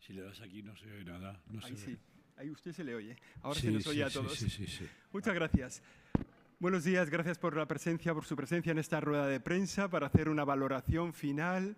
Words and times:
Si 0.00 0.12
le 0.12 0.22
das 0.22 0.40
aquí 0.40 0.62
no 0.62 0.74
se 0.76 0.90
oye 0.90 1.04
nada. 1.04 1.40
No 1.50 1.60
Ahí 1.64 1.76
se 1.76 1.84
sí, 1.84 1.90
ve. 1.92 1.98
ahí 2.36 2.50
usted 2.50 2.72
se 2.72 2.82
le 2.84 2.94
oye. 2.94 3.16
Ahora 3.42 3.60
Sí, 3.60 3.66
se 3.66 3.72
nos 3.72 3.82
sí, 3.84 3.88
oye 3.90 4.04
a 4.04 4.08
sí, 4.10 4.14
todos. 4.14 4.38
Sí, 4.38 4.50
sí, 4.50 4.66
sí. 4.66 4.88
Muchas 5.12 5.34
gracias. 5.34 5.82
Buenos 6.60 6.84
días, 6.84 7.08
gracias 7.08 7.38
por 7.38 7.56
la 7.56 7.66
presencia, 7.66 8.12
por 8.12 8.26
su 8.26 8.36
presencia 8.36 8.70
en 8.70 8.78
esta 8.78 9.00
rueda 9.00 9.26
de 9.26 9.40
prensa 9.40 9.88
para 9.88 10.08
hacer 10.08 10.28
una 10.28 10.44
valoración 10.44 11.14
final 11.14 11.74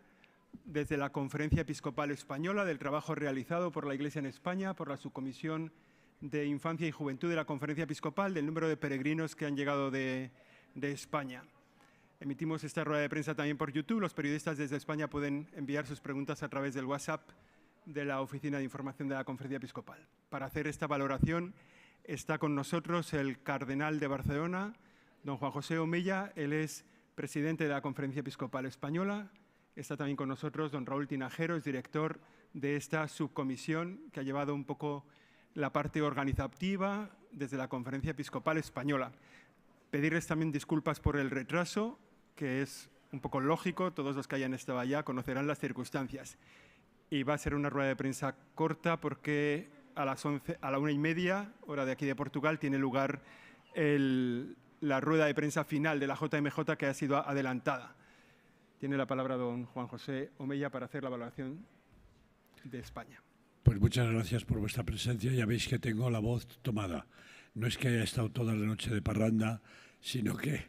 desde 0.64 0.97
la 0.97 1.12
Conferencia 1.12 1.61
Episcopal 1.61 2.11
Española 2.11 2.64
del 2.64 2.80
trabajo 2.80 3.14
realizado 3.14 3.70
por 3.70 3.86
la 3.86 3.94
Iglesia 3.94 4.19
en 4.19 4.27
España, 4.27 4.75
por 4.75 4.88
la 4.88 4.97
Subcomisión 4.97 5.70
de 6.20 6.47
Infancia 6.47 6.88
y 6.88 6.91
Juventud 6.91 7.30
de 7.30 7.36
la 7.36 7.44
Conferencia 7.44 7.84
Episcopal, 7.84 8.34
del 8.34 8.44
número 8.44 8.66
de 8.66 8.77
peregrinos 8.77 9.36
que 9.36 9.47
han 9.47 9.56
llegado 9.56 9.92
de, 9.92 10.33
de 10.75 10.91
España. 10.91 11.44
Emitimos 12.19 12.64
esta 12.64 12.83
rueda 12.83 13.03
de 13.03 13.08
prensa 13.08 13.36
también 13.36 13.56
por 13.56 13.70
YouTube. 13.70 14.00
Los 14.00 14.14
periodistas 14.14 14.58
desde 14.58 14.78
España 14.78 15.08
pueden 15.08 15.48
enviar 15.55 15.86
sus 15.86 16.00
preguntas 16.00 16.42
a 16.42 16.48
través 16.48 16.75
del 16.75 16.86
WhatsApp 16.86 17.22
de 17.86 18.05
la 18.05 18.20
Oficina 18.20 18.58
de 18.58 18.64
Información 18.64 19.06
de 19.08 19.14
la 19.14 19.22
Conferencia 19.22 19.58
Episcopal. 19.58 20.05
Para 20.28 20.47
hacer 20.47 20.66
esta 20.66 20.88
valoración 20.88 21.55
está 22.05 22.39
con 22.39 22.55
nosotros 22.55 23.12
el 23.14 23.42
cardenal 23.42 24.00
de 24.00 24.06
Barcelona, 24.06 24.75
don 25.22 25.36
Juan 25.36 25.53
José 25.53 25.78
Omella. 25.78 26.33
Él 26.36 26.53
es 26.53 26.84
presidente 27.14 27.64
de 27.64 27.70
la 27.70 27.83
Conferencia 27.83 28.20
Episcopal 28.20 28.67
Española. 28.67 29.31
Está 29.77 29.97
también 29.97 30.17
con 30.17 30.28
nosotros 30.28 30.72
don 30.72 30.86
Raúl 30.86 31.06
Tinajero, 31.06 31.56
es 31.56 31.64
director 31.64 32.20
de 32.53 32.77
esta 32.77 33.09
subcomisión 33.09 34.00
que 34.12 34.20
ha 34.20 34.22
llevado 34.22 34.55
un 34.55 34.64
poco 34.64 35.06
la 35.55 35.72
parte 35.72 36.03
organizativa 36.03 37.11
desde 37.31 37.56
la 37.56 37.69
Conferencia 37.69 38.11
Episcopal 38.11 38.59
Española. 38.59 39.12
Pedirles 39.91 40.27
también 40.27 40.53
disculpas 40.53 41.00
por 41.00 41.16
el 41.16 41.31
retraso, 41.31 41.98
que 42.34 42.62
es 42.62 42.91
un 43.12 43.21
poco 43.21 43.41
lógico, 43.41 43.93
todos 43.93 44.16
los 44.16 44.27
que 44.27 44.37
hayan 44.37 44.54
estado 44.54 44.78
allá 44.78 45.03
conocerán 45.03 45.47
las 45.47 45.59
circunstancias. 45.59 46.38
Y 47.10 47.22
va 47.25 47.34
a 47.34 47.38
ser 47.38 47.54
una 47.54 47.71
rueda 47.71 47.88
de 47.88 47.97
prensa 47.97 48.34
corta 48.54 49.00
porque 49.00 49.71
a 49.94 50.04
las 50.04 50.25
11, 50.25 50.58
a 50.60 50.70
la 50.70 50.78
una 50.78 50.92
y 50.92 50.98
media, 50.98 51.53
hora 51.66 51.84
de 51.84 51.92
aquí 51.92 52.06
de 52.06 52.14
Portugal, 52.16 52.58
tiene 52.58 52.78
lugar 52.78 53.22
el- 53.75 54.56
la 54.80 55.00
rueda 55.00 55.26
de 55.26 55.34
prensa 55.34 55.64
final 55.64 56.00
de 56.00 56.06
la 56.06 56.14
JMJ 56.16 56.76
que 56.76 56.86
ha 56.86 56.94
sido 56.94 57.16
adelantada. 57.16 57.94
Tiene 58.78 58.97
la 58.97 59.06
palabra 59.06 59.36
don 59.36 59.64
Juan 59.66 59.86
José 59.86 60.30
Omella 60.38 60.70
para 60.70 60.86
hacer 60.86 61.04
la 61.04 61.08
valoración 61.10 61.64
de 62.64 62.78
España. 62.80 63.22
Pues 63.62 63.78
muchas 63.80 64.10
gracias 64.10 64.44
por 64.44 64.58
vuestra 64.58 64.82
presencia. 64.82 65.30
Ya 65.32 65.47
veis 65.47 65.69
que 65.69 65.78
tengo 65.78 66.10
la 66.10 66.19
voz 66.19 66.47
tomada. 66.62 67.06
No 67.54 67.66
es 67.69 67.78
que 67.78 67.88
haya 67.88 68.03
estado 68.03 68.30
toda 68.30 68.54
la 68.54 68.66
noche 68.66 68.92
de 68.92 69.03
parranda, 69.03 69.62
sino 70.00 70.36
que 70.36 70.66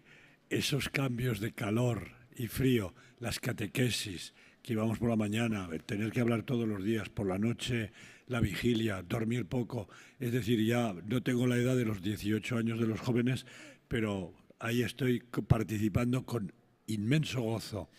esos 0.49 0.89
cambios 0.89 1.39
de 1.39 1.53
calor 1.53 2.11
y 2.35 2.47
frío, 2.47 2.93
las 3.19 3.39
catequesis 3.39 4.35
que 4.63 4.73
íbamos 4.73 4.97
por 4.97 5.09
la 5.09 5.15
mañana, 5.15 5.69
el 5.71 5.83
tener 5.83 6.11
que 6.11 6.21
hablar 6.21 6.43
todos 6.43 6.67
los 6.67 6.83
días, 6.83 7.09
por 7.09 7.27
la 7.27 7.37
noche 7.37 7.91
la 8.27 8.39
vigilia, 8.39 9.03
dormir 9.03 9.45
poco, 9.45 9.89
es 10.17 10.31
decir, 10.31 10.65
ya 10.65 10.95
no 11.05 11.21
tengo 11.21 11.45
la 11.45 11.57
edad 11.57 11.75
de 11.75 11.85
los 11.85 12.01
18 12.01 12.57
años 12.57 12.79
de 12.79 12.87
los 12.87 13.01
jóvenes, 13.01 13.45
pero 13.89 14.33
ahí 14.59 14.81
estoy 14.81 15.21
participando 15.47 16.25
con 16.25 16.53
inmenso 16.87 17.41
gozo 17.41 17.89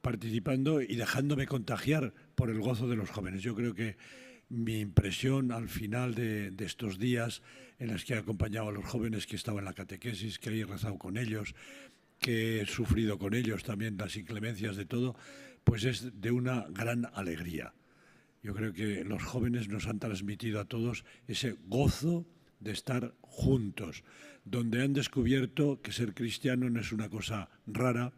participando 0.00 0.80
y 0.80 0.96
dejándome 0.96 1.46
contagiar 1.46 2.14
por 2.34 2.50
el 2.50 2.60
gozo 2.60 2.88
de 2.88 2.96
los 2.96 3.10
jóvenes. 3.10 3.42
Yo 3.42 3.54
creo 3.54 3.74
que 3.74 3.96
mi 4.48 4.80
impresión 4.80 5.52
al 5.52 5.68
final 5.68 6.14
de, 6.14 6.50
de 6.50 6.64
estos 6.64 6.98
días 6.98 7.42
en 7.78 7.92
los 7.92 8.04
que 8.04 8.14
he 8.14 8.16
acompañado 8.16 8.68
a 8.68 8.72
los 8.72 8.84
jóvenes 8.84 9.26
que 9.26 9.36
estaban 9.36 9.60
en 9.60 9.64
la 9.66 9.74
catequesis, 9.74 10.38
que 10.38 10.58
he 10.58 10.64
rezado 10.64 10.96
con 10.98 11.16
ellos, 11.18 11.54
que 12.20 12.60
he 12.60 12.66
sufrido 12.66 13.18
con 13.18 13.34
ellos 13.34 13.62
también 13.62 13.96
las 13.96 14.16
inclemencias 14.16 14.76
de 14.76 14.86
todo, 14.86 15.16
pues 15.68 15.84
es 15.84 16.18
de 16.18 16.30
una 16.30 16.64
gran 16.70 17.10
alegría. 17.12 17.74
Yo 18.42 18.54
creo 18.54 18.72
que 18.72 19.04
los 19.04 19.22
jóvenes 19.22 19.68
nos 19.68 19.86
han 19.86 19.98
transmitido 19.98 20.60
a 20.60 20.64
todos 20.64 21.04
ese 21.26 21.56
gozo 21.66 22.26
de 22.58 22.72
estar 22.72 23.14
juntos, 23.20 24.02
donde 24.46 24.82
han 24.82 24.94
descubierto 24.94 25.82
que 25.82 25.92
ser 25.92 26.14
cristiano 26.14 26.70
no 26.70 26.80
es 26.80 26.90
una 26.90 27.10
cosa 27.10 27.50
rara, 27.66 28.14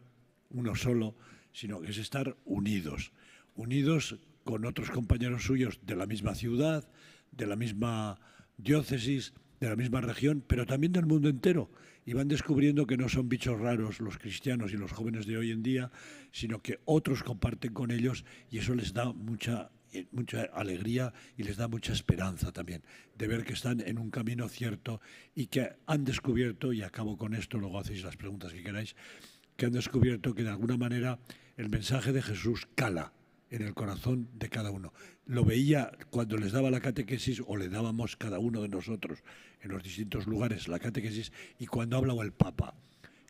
uno 0.49 0.75
solo, 0.75 1.17
sino 1.51 1.81
que 1.81 1.91
es 1.91 1.97
estar 1.97 2.37
unidos, 2.45 3.11
unidos 3.55 4.17
con 4.45 4.63
otros 4.63 4.89
compañeros 4.89 5.43
suyos 5.43 5.81
de 5.85 5.97
la 5.97 6.05
misma 6.05 6.35
ciudad, 6.35 6.89
de 7.33 7.47
la 7.47 7.57
misma 7.57 8.17
diócesis, 8.55 9.33
de 9.61 9.69
la 9.69 9.75
misma 9.77 10.01
región, 10.01 10.43
pero 10.45 10.65
también 10.65 10.91
del 10.91 11.05
mundo 11.05 11.29
entero. 11.29 11.69
Y 12.03 12.13
van 12.13 12.27
descubriendo 12.27 12.87
que 12.87 12.97
no 12.97 13.07
son 13.07 13.29
bichos 13.29 13.59
raros 13.59 13.99
los 13.99 14.17
cristianos 14.17 14.73
y 14.73 14.77
los 14.77 14.91
jóvenes 14.91 15.27
de 15.27 15.37
hoy 15.37 15.51
en 15.51 15.61
día, 15.61 15.91
sino 16.31 16.61
que 16.61 16.79
otros 16.85 17.21
comparten 17.23 17.71
con 17.71 17.91
ellos 17.91 18.25
y 18.49 18.57
eso 18.57 18.73
les 18.75 18.91
da 18.91 19.13
mucha 19.13 19.71
mucha 20.11 20.43
alegría 20.53 21.13
y 21.35 21.43
les 21.43 21.57
da 21.57 21.67
mucha 21.67 21.91
esperanza 21.91 22.53
también 22.53 22.81
de 23.17 23.27
ver 23.27 23.43
que 23.43 23.51
están 23.51 23.81
en 23.81 23.99
un 23.99 24.09
camino 24.09 24.47
cierto 24.47 25.01
y 25.35 25.47
que 25.47 25.73
han 25.85 26.05
descubierto, 26.05 26.71
y 26.71 26.81
acabo 26.81 27.17
con 27.17 27.33
esto, 27.33 27.57
luego 27.57 27.77
hacéis 27.77 28.01
las 28.01 28.15
preguntas 28.15 28.53
que 28.53 28.63
queráis, 28.63 28.95
que 29.57 29.65
han 29.65 29.73
descubierto 29.73 30.33
que 30.33 30.43
de 30.43 30.49
alguna 30.49 30.77
manera 30.77 31.19
el 31.57 31.67
mensaje 31.67 32.13
de 32.13 32.21
Jesús 32.21 32.69
cala 32.73 33.11
en 33.51 33.61
el 33.61 33.73
corazón 33.73 34.29
de 34.33 34.49
cada 34.49 34.71
uno. 34.71 34.93
Lo 35.25 35.43
veía 35.43 35.91
cuando 36.09 36.37
les 36.37 36.53
daba 36.53 36.71
la 36.71 36.79
catequesis 36.79 37.43
o 37.45 37.57
le 37.57 37.69
dábamos 37.69 38.15
cada 38.15 38.39
uno 38.39 38.61
de 38.61 38.69
nosotros 38.69 39.19
en 39.61 39.71
los 39.71 39.83
distintos 39.83 40.25
lugares 40.25 40.67
la 40.67 40.79
catequesis 40.79 41.31
y 41.59 41.67
cuando 41.67 41.97
hablaba 41.97 42.23
el 42.23 42.31
Papa, 42.31 42.75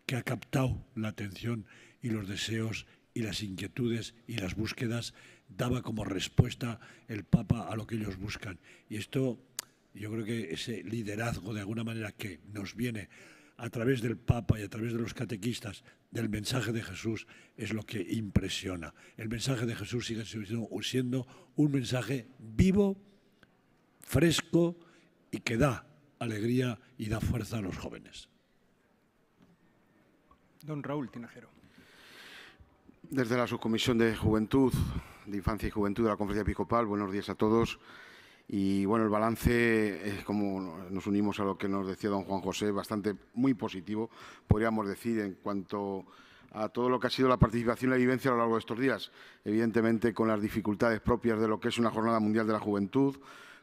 que 0.06 0.16
ha 0.16 0.24
captado 0.24 0.86
la 0.96 1.10
atención 1.10 1.66
y 2.02 2.10
los 2.10 2.28
deseos 2.28 2.86
y 3.14 3.22
las 3.22 3.44
inquietudes 3.44 4.16
y 4.28 4.38
las 4.38 4.56
búsquedas, 4.56 5.14
daba 5.50 5.82
como 5.82 6.06
respuesta 6.06 6.80
el 7.08 7.24
Papa 7.26 7.68
a 7.68 7.76
lo 7.76 7.88
que 7.88 7.96
ellos 7.96 8.18
buscan. 8.18 8.60
Y 8.90 8.98
esto, 8.98 9.40
yo 9.94 10.12
creo 10.12 10.24
que 10.24 10.54
ese 10.54 10.84
liderazgo 10.84 11.54
de 11.54 11.62
alguna 11.62 11.84
manera 11.84 12.12
que 12.12 12.40
nos 12.54 12.76
viene 12.76 13.10
a 13.62 13.70
través 13.70 14.02
del 14.02 14.18
Papa 14.18 14.60
y 14.60 14.64
a 14.64 14.70
través 14.70 14.92
de 14.92 14.98
los 14.98 15.14
catequistas 15.14 15.84
del 16.10 16.30
mensaje 16.30 16.72
de 16.72 16.82
Jesús 16.82 17.28
es 17.56 17.74
lo 17.74 17.84
que 17.84 18.02
impresiona. 18.02 18.92
El 19.18 19.30
mensaje 19.30 19.68
de 19.68 19.76
Jesús 19.76 20.08
sigue 20.08 20.26
siendo, 20.26 21.28
un 21.56 21.72
mensaje 21.72 22.28
vivo, 22.40 22.98
fresco 24.00 24.80
y 25.30 25.42
que 25.42 25.58
da 25.58 25.86
alegría 26.18 26.80
y 26.98 27.08
da 27.08 27.22
fuerza 27.22 27.60
a 27.60 27.62
los 27.62 27.78
jóvenes. 27.78 28.30
Don 30.64 30.82
Raúl 30.82 31.12
Tinajero. 31.12 31.50
Desde 33.12 33.38
la 33.38 33.46
Subcomisión 33.46 34.00
de 34.00 34.16
Juventud, 34.16 34.74
de 35.28 35.38
Infancia 35.38 35.68
y 35.68 35.72
Juventud 35.72 36.04
de 36.04 36.10
la 36.10 36.18
Conferencia 36.18 36.42
Episcopal, 36.42 36.88
buenos 36.88 37.12
días 37.12 37.30
a 37.30 37.36
todos. 37.36 37.78
Y 38.54 38.84
bueno, 38.86 39.06
el 39.06 39.10
balance, 39.10 40.10
es 40.10 40.26
como 40.26 40.84
nos 40.90 41.08
unimos 41.08 41.40
a 41.40 41.46
lo 41.46 41.58
que 41.58 41.70
nos 41.70 41.88
decía 41.88 42.10
don 42.10 42.26
Juan 42.26 42.42
José, 42.42 42.70
bastante 42.70 43.16
muy 43.34 43.54
positivo, 43.54 44.10
podríamos 44.46 44.90
decir, 44.90 45.20
en 45.22 45.36
cuanto 45.36 46.06
a 46.52 46.68
todo 46.68 46.90
lo 46.90 47.00
que 47.00 47.08
ha 47.08 47.10
sido 47.10 47.30
la 47.30 47.38
participación 47.38 47.92
y 47.92 47.94
la 47.94 47.98
vivencia 47.98 48.30
a 48.30 48.34
lo 48.34 48.40
largo 48.40 48.56
de 48.56 48.60
estos 48.60 48.78
días. 48.78 49.10
Evidentemente, 49.46 50.14
con 50.14 50.28
las 50.28 50.42
dificultades 50.42 51.00
propias 51.00 51.40
de 51.40 51.48
lo 51.48 51.62
que 51.62 51.70
es 51.70 51.78
una 51.78 51.92
Jornada 51.92 52.20
Mundial 52.20 52.46
de 52.46 52.52
la 52.52 52.60
Juventud, 52.60 53.16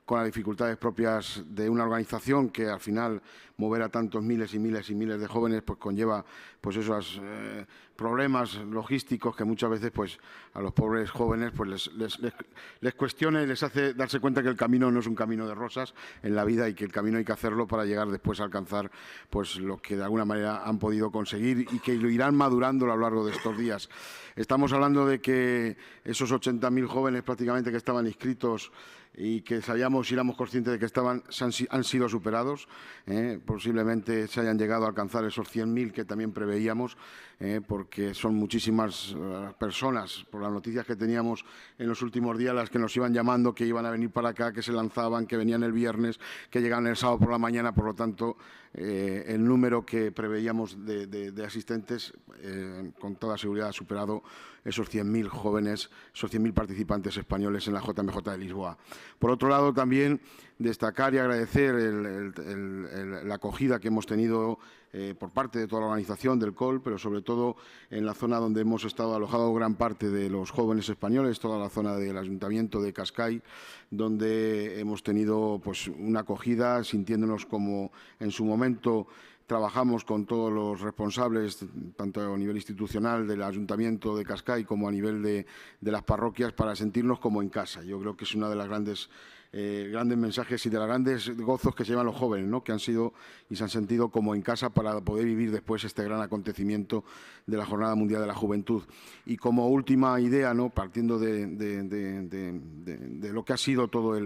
con 0.08 0.16
las 0.16 0.26
dificultades 0.26 0.78
propias 0.78 1.43
de 1.50 1.69
una 1.69 1.84
organización 1.84 2.49
que 2.49 2.66
al 2.66 2.81
final 2.81 3.20
mover 3.58 3.82
a 3.82 3.90
tantos 3.90 4.22
miles 4.22 4.55
y 4.55 4.58
miles 4.58 4.88
y 4.88 4.94
miles 4.94 5.20
de 5.20 5.26
jóvenes 5.26 5.60
pues 5.62 5.78
conlleva 5.78 6.25
pues 6.62 6.76
esos 6.76 7.20
eh, 7.22 7.66
problemas 7.94 8.55
logísticos 8.55 9.37
que 9.37 9.44
muchas 9.44 9.69
veces 9.69 9.90
pues 9.90 10.19
a 10.55 10.62
los 10.62 10.72
pobres 10.72 11.10
jóvenes 11.10 11.52
pues 11.55 11.69
les, 11.69 11.93
les, 11.93 12.34
les, 12.81 12.94
cuestiona 12.94 13.43
y 13.43 13.46
les 13.46 13.62
hace 13.62 13.93
darse 13.93 14.19
cuenta 14.19 14.43
que 14.43 14.49
el 14.49 14.56
camino 14.56 14.90
no 14.90 15.00
es 15.00 15.06
un 15.06 15.14
camino 15.14 15.46
de 15.46 15.55
rosas 15.55 15.93
en 16.22 16.34
la 16.34 16.46
vida 16.46 16.66
y 16.70 16.75
que 16.75 16.84
el 16.84 16.93
camino 16.93 17.19
hay 17.19 17.25
que 17.26 17.32
hacerlo 17.32 17.66
para 17.66 17.84
llegar 17.84 18.08
después 18.08 18.40
a 18.40 18.44
alcanzar 18.44 18.90
pues 19.28 19.56
lo 19.56 19.76
que 19.76 19.99
de 19.99 20.04
alguna 20.04 20.25
manera 20.25 20.64
han 20.64 20.78
podido 20.78 21.12
conseguir 21.12 21.66
y 21.70 21.81
que 21.81 21.96
lo 21.96 22.08
irán 22.08 22.34
madurando 22.34 22.87
a 22.87 22.96
lo 22.96 22.96
largo 22.96 23.26
de 23.26 23.32
estos 23.32 23.58
días. 23.58 23.90
Estamos 24.37 24.72
hablando 24.72 25.04
de 25.04 25.20
que 25.20 25.76
esos 26.02 26.32
80.000 26.32 26.87
jóvenes 26.87 27.25
prácticamente 27.25 27.70
que 27.70 27.76
estaban 27.76 28.06
inscritos 28.06 28.72
y 29.20 29.42
que 29.42 29.60
sabíamos 29.60 30.08
y 30.10 30.14
éramos 30.14 30.36
conscientes 30.36 30.72
de 30.72 30.78
que 30.78 30.86
estaban, 30.86 31.24
han, 31.70 31.84
sido 31.84 32.08
superados. 32.08 32.68
¿eh? 33.06 33.40
Posiblemente 33.44 34.28
se 34.28 34.40
hayan 34.40 34.56
llegado 34.56 34.84
a 34.84 34.88
alcanzar 34.88 35.24
esos 35.24 35.48
100.000 35.52 35.90
que 35.90 36.04
también 36.04 36.32
preveíamos. 36.32 36.96
Eh, 37.40 37.61
porque 37.64 38.14
son 38.14 38.35
muchísimas 38.35 39.14
eh, 39.17 39.52
personas, 39.61 40.26
por 40.29 40.43
las 40.43 40.50
noticias 40.50 40.85
que 40.85 40.96
teníamos 40.96 41.44
en 41.79 41.87
los 41.87 42.02
últimos 42.02 42.37
días, 42.37 42.52
las 42.52 42.69
que 42.69 42.81
nos 42.81 42.96
iban 42.96 43.14
llamando, 43.14 43.55
que 43.55 43.64
iban 43.64 43.87
a 43.87 43.90
venir 43.90 44.11
para 44.11 44.31
acá, 44.31 44.52
que 44.52 44.61
se 44.61 44.73
lanzaban, 44.73 45.25
que 45.25 45.37
venían 45.37 45.62
el 45.62 45.70
viernes, 45.70 46.19
que 46.50 46.61
llegaban 46.61 46.88
el 46.88 46.96
sábado 46.96 47.20
por 47.20 47.31
la 47.31 47.38
mañana, 47.38 47.73
por 47.73 47.85
lo 47.85 47.94
tanto, 47.94 48.37
eh, 48.75 49.25
el 49.29 49.44
número 49.44 49.87
que 49.87 50.11
preveíamos 50.11 50.85
de, 50.85 51.32
asistentes 51.46 52.12
con 53.00 53.17
toda 53.17 53.38
seguridad 53.38 53.69
ha 53.69 53.73
superado 53.73 54.23
esos 54.64 54.90
100.000 54.90 55.29
jóvenes, 55.29 55.90
esos 56.12 56.32
100.000 56.32 56.52
participantes 56.52 57.17
españoles 57.17 57.67
en 57.69 57.75
la 57.75 57.81
JMJ 57.81 58.19
de 58.31 58.38
Lisboa. 58.38 58.76
Por 59.19 59.31
otro 59.31 59.49
lado, 59.49 59.73
también 59.73 60.20
destacar 60.58 61.14
y 61.14 61.19
agradecer 61.19 61.75
la 63.25 63.34
acogida 63.34 63.78
que 63.78 63.88
hemos 63.88 64.06
tenido 64.06 64.58
eh, 64.93 65.14
por 65.19 65.31
parte 65.31 65.58
de 65.58 65.69
toda 65.69 65.82
la 65.82 65.88
organización 65.88 66.38
del 66.38 66.55
COL, 66.55 66.82
pero 66.82 66.99
sobre 66.99 67.22
todo 67.22 67.56
en 67.90 68.05
la 68.05 68.14
zona 68.14 68.38
donde 68.38 68.62
hemos 68.62 68.84
estado 68.84 69.14
alojados 69.14 69.55
gran 69.55 69.75
parte 69.76 70.10
de 70.10 70.28
los 70.31 70.50
jóvenes 70.50 70.88
españoles, 70.88 71.38
toda 71.38 71.58
la 71.58 71.69
zona 71.69 71.96
del 71.96 72.16
Ayuntamiento 72.16 72.81
de 72.81 72.93
Cascay, 72.93 73.43
donde 73.90 74.81
hemos 74.81 75.02
tenido 75.02 75.60
pues, 75.62 75.88
una 75.88 76.20
acogida, 76.20 76.82
sintiéndonos 76.84 77.46
como 77.46 77.93
en 78.19 78.31
su 78.31 78.44
momento 78.44 79.06
trabajamos 79.46 80.04
con 80.04 80.26
todos 80.26 80.52
los 80.52 80.81
responsables, 80.81 81.64
tanto 81.96 82.34
a 82.34 82.37
nivel 82.37 82.56
institucional 82.56 83.26
del 83.26 83.43
Ayuntamiento 83.43 84.16
de 84.16 84.25
Cascay 84.25 84.64
como 84.64 84.88
a 84.88 84.93
nivel 84.93 85.22
de 85.22 85.46
las 85.81 86.02
parroquias, 86.02 86.52
para 86.52 86.76
sentirnos 86.76 87.19
como 87.19 87.40
en 87.40 87.49
casa. 87.49 87.82
Yo 87.82 87.99
creo 87.99 88.16
que 88.16 88.25
es 88.25 88.34
una 88.34 88.50
de 88.50 88.56
las 88.56 88.69
grandes 88.69 89.08
eh, 89.50 89.88
grandes 89.90 90.18
mensajes 90.18 90.66
y 90.66 90.68
de 90.68 90.76
los 90.76 90.86
grandes 90.86 91.34
gozos 91.38 91.74
que 91.74 91.82
se 91.82 91.92
llevan 91.92 92.04
los 92.04 92.16
jóvenes, 92.16 92.46
¿no? 92.46 92.62
que 92.62 92.70
han 92.70 92.78
sido 92.78 93.14
y 93.48 93.56
se 93.56 93.64
han 93.64 93.70
sentido 93.70 94.10
como 94.10 94.34
en 94.34 94.42
casa 94.42 94.68
para 94.68 95.00
poder 95.00 95.24
vivir 95.24 95.50
después 95.50 95.84
este 95.84 96.04
gran 96.04 96.20
acontecimiento 96.20 97.02
de 97.46 97.56
la 97.56 97.64
Jornada 97.64 97.94
Mundial 97.94 98.20
de 98.20 98.26
la 98.26 98.34
Juventud. 98.34 98.82
Y 99.24 99.38
como 99.38 99.68
última 99.68 100.20
idea, 100.20 100.54
partiendo 100.74 101.18
de, 101.18 101.46
lo 103.32 103.44
que 103.44 103.52
ha 103.54 103.56
sido 103.56 103.88
todo 103.88 104.20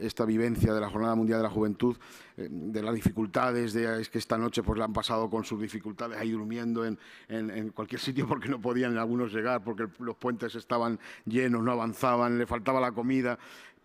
esta 0.00 0.24
vivencia 0.24 0.74
de 0.74 0.80
la 0.80 0.90
Jornada 0.90 1.14
Mundial 1.14 1.38
de 1.38 1.44
la 1.44 1.50
Juventud, 1.50 1.96
eh, 2.36 2.48
de 2.50 2.82
las 2.82 2.92
dificultades, 2.92 3.72
de 3.72 4.00
es 4.00 4.08
que 4.08 4.18
esta 4.18 4.36
noche 4.36 4.64
pues 4.64 4.76
la 4.80 4.86
han 4.86 4.92
pasado 4.92 5.30
con 5.30 5.44
sus 5.44 5.60
dificultades 5.60 6.18
ahí 6.18 6.32
durmiendo 6.32 6.84
en, 6.84 6.98
en, 7.28 7.70
cualquier 7.70 8.00
sitio 8.00 8.26
porque 8.26 8.48
no 8.48 8.60
podían 8.60 8.98
algunos 8.98 9.32
llegar, 9.32 9.62
porque 9.62 9.86
los 10.00 10.16
puentes 10.16 10.56
estaban 10.56 10.98
llenos, 11.24 11.62
no 11.62 11.70
avanzaban, 11.70 12.36
le 12.36 12.46
faltaba 12.46 12.80
la 12.80 12.90
comida 12.90 13.38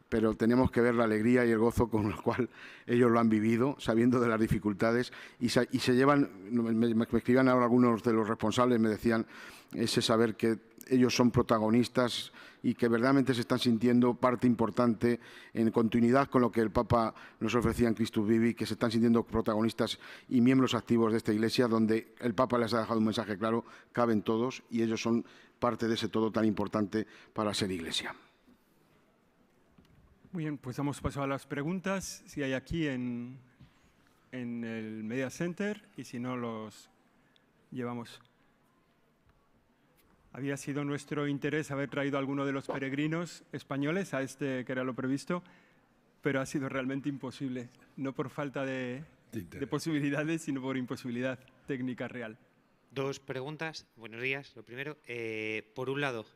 pero 0.09 0.35
tenemos 0.35 0.71
que 0.71 0.81
ver 0.81 0.95
la 0.95 1.03
alegría 1.03 1.45
y 1.45 1.51
el 1.51 1.59
gozo 1.59 1.87
con 1.87 2.07
el 2.07 2.15
cual 2.15 2.49
ellos 2.87 3.11
lo 3.11 3.19
han 3.19 3.29
vivido, 3.29 3.75
sabiendo 3.79 4.19
de 4.19 4.27
las 4.27 4.39
dificultades, 4.39 5.13
y 5.39 5.49
se, 5.49 5.95
llevan, 5.95 6.29
me, 6.51 7.03
escribían 7.03 7.47
ahora 7.47 7.65
algunos 7.65 8.03
de 8.03 8.13
los 8.13 8.27
responsables, 8.27 8.79
me 8.79 8.89
decían 8.89 9.25
ese 9.73 10.01
saber 10.01 10.35
que 10.35 10.57
ellos 10.89 11.15
son 11.15 11.29
protagonistas 11.29 12.31
y 12.63 12.73
que 12.73 12.87
verdaderamente 12.87 13.35
se 13.35 13.41
están 13.41 13.59
sintiendo 13.59 14.15
parte 14.15 14.47
importante 14.47 15.19
en 15.53 15.69
continuidad 15.69 16.27
con 16.27 16.41
lo 16.41 16.51
que 16.51 16.61
el 16.61 16.71
Papa 16.71 17.13
nos 17.39 17.53
ofrecía 17.53 17.87
en 17.87 17.93
Christus 17.93 18.27
Vivi, 18.27 18.55
que 18.55 18.65
se 18.65 18.73
están 18.73 18.91
sintiendo 18.91 19.23
protagonistas 19.23 19.99
y 20.27 20.41
miembros 20.41 20.73
activos 20.73 21.11
de 21.11 21.19
esta 21.19 21.31
Iglesia, 21.31 21.67
donde 21.67 22.15
el 22.19 22.33
Papa 22.33 22.57
les 22.57 22.73
ha 22.73 22.79
dejado 22.79 22.99
un 22.99 23.05
mensaje 23.05 23.37
claro, 23.37 23.63
caben 23.93 24.23
todos 24.23 24.63
y 24.71 24.81
ellos 24.81 25.01
son 25.01 25.23
parte 25.59 25.87
de 25.87 25.93
ese 25.93 26.09
todo 26.09 26.31
tan 26.31 26.45
importante 26.45 27.05
para 27.33 27.53
ser 27.53 27.71
Iglesia. 27.71 28.15
Muy 30.31 30.43
bien, 30.43 30.59
pues 30.59 30.77
hemos 30.77 31.01
pasado 31.01 31.23
a 31.23 31.27
las 31.27 31.47
preguntas. 31.47 32.23
Si 32.27 32.43
hay 32.43 32.53
aquí 32.53 32.87
en, 32.87 33.39
en 34.31 34.63
el 34.63 35.03
Media 35.03 35.31
Center 35.31 35.81
y 35.97 36.03
si 36.03 36.19
no, 36.19 36.37
los 36.37 36.87
llevamos. 37.71 38.21
Había 40.31 40.55
sido 40.57 40.85
nuestro 40.85 41.27
interés 41.27 41.71
haber 41.71 41.89
traído 41.89 42.17
a 42.17 42.19
alguno 42.19 42.45
de 42.45 42.51
los 42.51 42.67
peregrinos 42.67 43.43
españoles 43.51 44.13
a 44.13 44.21
este 44.21 44.65
que 44.65 44.71
era 44.71 44.83
lo 44.83 44.93
previsto, 44.93 45.41
pero 46.21 46.41
ha 46.41 46.45
sido 46.45 46.69
realmente 46.69 47.09
imposible, 47.09 47.69
no 47.97 48.13
por 48.13 48.29
falta 48.29 48.63
de, 48.63 49.03
de 49.31 49.67
posibilidades, 49.67 50.43
sino 50.43 50.61
por 50.61 50.77
imposibilidad 50.77 51.39
técnica 51.65 52.07
real. 52.07 52.37
Dos 52.91 53.19
preguntas. 53.19 53.87
Buenos 53.95 54.21
días. 54.21 54.55
Lo 54.55 54.63
primero, 54.63 54.97
eh, 55.07 55.71
por 55.73 55.89
un 55.89 56.01
lado, 56.01 56.27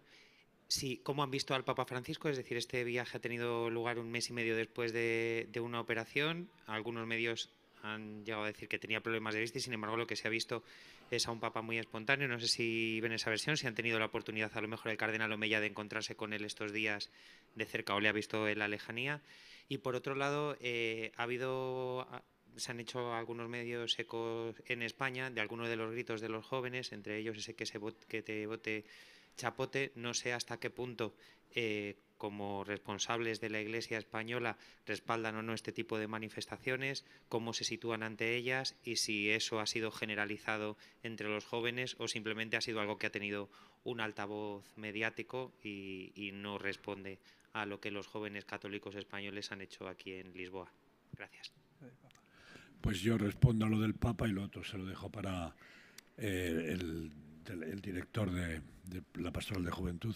Sí, 0.74 1.00
¿cómo 1.04 1.22
han 1.22 1.30
visto 1.30 1.54
al 1.54 1.64
Papa 1.64 1.86
Francisco? 1.86 2.30
Es 2.30 2.38
decir, 2.38 2.58
este 2.58 2.84
viaje 2.84 3.16
ha 3.16 3.22
tenido 3.22 3.70
lugar 3.70 4.00
un 4.00 4.10
mes 4.10 4.32
y 4.32 4.34
medio 4.34 4.56
después 4.56 4.92
de, 4.92 5.48
una 5.62 5.80
operación. 5.80 6.50
Algunos 6.66 7.06
medios 7.06 7.52
han 7.84 8.26
llegado 8.26 8.46
a 8.46 8.48
decir 8.48 8.68
que 8.68 8.80
tenía 8.80 9.00
problemas 9.00 9.36
de 9.36 9.42
vista 9.42 9.60
y 9.60 9.62
sin 9.62 9.74
embargo 9.74 9.98
lo 9.98 10.08
que 10.08 10.16
se 10.16 10.28
ha 10.28 10.32
visto 10.32 10.64
es 11.12 11.28
a 11.28 11.32
un 11.32 11.40
Papa 11.40 11.62
muy 11.62 11.78
espontáneo. 11.78 12.28
No 12.28 12.40
sé 12.40 12.48
si 12.48 13.00
ven 13.02 13.12
esa 13.12 13.30
versión, 13.30 13.56
si 13.56 13.68
han 13.68 13.76
tenido 13.76 14.00
la 14.00 14.06
oportunidad 14.06 14.50
a 14.58 14.62
lo 14.62 14.68
mejor 14.68 14.90
el 14.90 14.98
Cardenal 14.98 15.32
Omeya 15.32 15.60
de 15.60 15.68
encontrarse 15.68 16.16
con 16.16 16.34
él 16.34 16.44
estos 16.44 16.74
días 16.74 17.12
de 17.54 17.66
cerca 17.66 17.94
o 17.94 18.00
le 18.00 18.10
ha 18.10 18.12
visto 18.12 18.48
en 18.48 18.58
la 18.58 18.68
lejanía. 18.68 19.22
Y 19.70 19.78
por 19.78 19.94
otro 19.96 20.16
lado, 20.16 20.58
eh, 20.60 21.12
ha 21.18 21.24
habido 21.24 22.08
se 22.56 22.72
han 22.72 22.80
hecho 22.80 23.14
algunos 23.14 23.48
medios 23.48 24.00
ecos 24.00 24.56
en 24.66 24.82
España 24.82 25.30
de 25.30 25.40
algunos 25.40 25.70
de 25.70 25.76
los 25.76 25.92
gritos 25.92 26.20
de 26.20 26.30
los 26.30 26.44
jóvenes, 26.44 26.94
entre 26.94 27.20
ellos 27.20 27.38
ese 27.38 27.54
que, 27.54 27.68
se 27.68 27.80
que 28.08 28.24
te 28.24 28.48
vote 28.48 28.86
Chapote, 29.38 29.92
no 29.96 30.14
sé 30.14 30.34
hasta 30.34 30.60
qué 30.60 30.70
punto 30.70 31.16
eh, 31.56 31.96
como 32.18 32.64
responsables 32.64 33.42
de 33.42 33.50
la 33.50 33.60
Iglesia 33.60 33.98
española 33.98 34.58
respaldan 34.86 35.36
o 35.36 35.44
no 35.44 35.54
este 35.54 35.74
tipo 35.74 35.98
de 35.98 36.08
manifestaciones, 36.08 37.04
cómo 37.28 37.52
se 37.52 37.66
sitúan 37.66 38.02
ante 38.02 38.38
ellas 38.38 38.78
y 38.86 38.96
si 38.96 39.30
eso 39.30 39.60
ha 39.60 39.68
sido 39.68 39.92
generalizado 39.92 40.78
entre 41.04 41.28
los 41.28 41.44
jóvenes 41.44 41.98
o 42.00 42.08
simplemente 42.08 42.56
ha 42.56 42.62
sido 42.62 42.80
algo 42.80 42.98
que 42.98 43.08
ha 43.08 43.12
tenido 43.12 43.50
un 43.84 44.00
altavoz 44.00 44.64
mediático 44.78 45.52
y, 45.62 46.32
no 46.34 46.58
responde 46.58 47.20
a 47.52 47.66
lo 47.66 47.82
que 47.82 47.92
los 47.92 48.08
jóvenes 48.08 48.46
católicos 48.46 48.96
españoles 48.96 49.52
han 49.52 49.60
hecho 49.60 49.90
aquí 49.90 50.14
en 50.14 50.34
Lisboa. 50.34 50.72
Gracias. 51.18 51.52
Pues 52.80 53.02
yo 53.02 53.18
respondo 53.18 53.66
a 53.66 53.70
lo 53.70 53.80
del 53.82 53.96
Papa 53.96 54.30
y 54.30 54.32
lo 54.32 54.44
otro 54.44 54.64
se 54.64 54.78
lo 54.78 54.86
dejo 54.86 55.10
para 55.10 55.54
eh, 56.18 56.70
el 56.70 57.12
el, 57.50 57.82
director 57.82 58.32
de, 58.32 58.62
la 59.16 59.32
Pastoral 59.32 59.64
de 59.64 59.72
Juventud, 59.72 60.16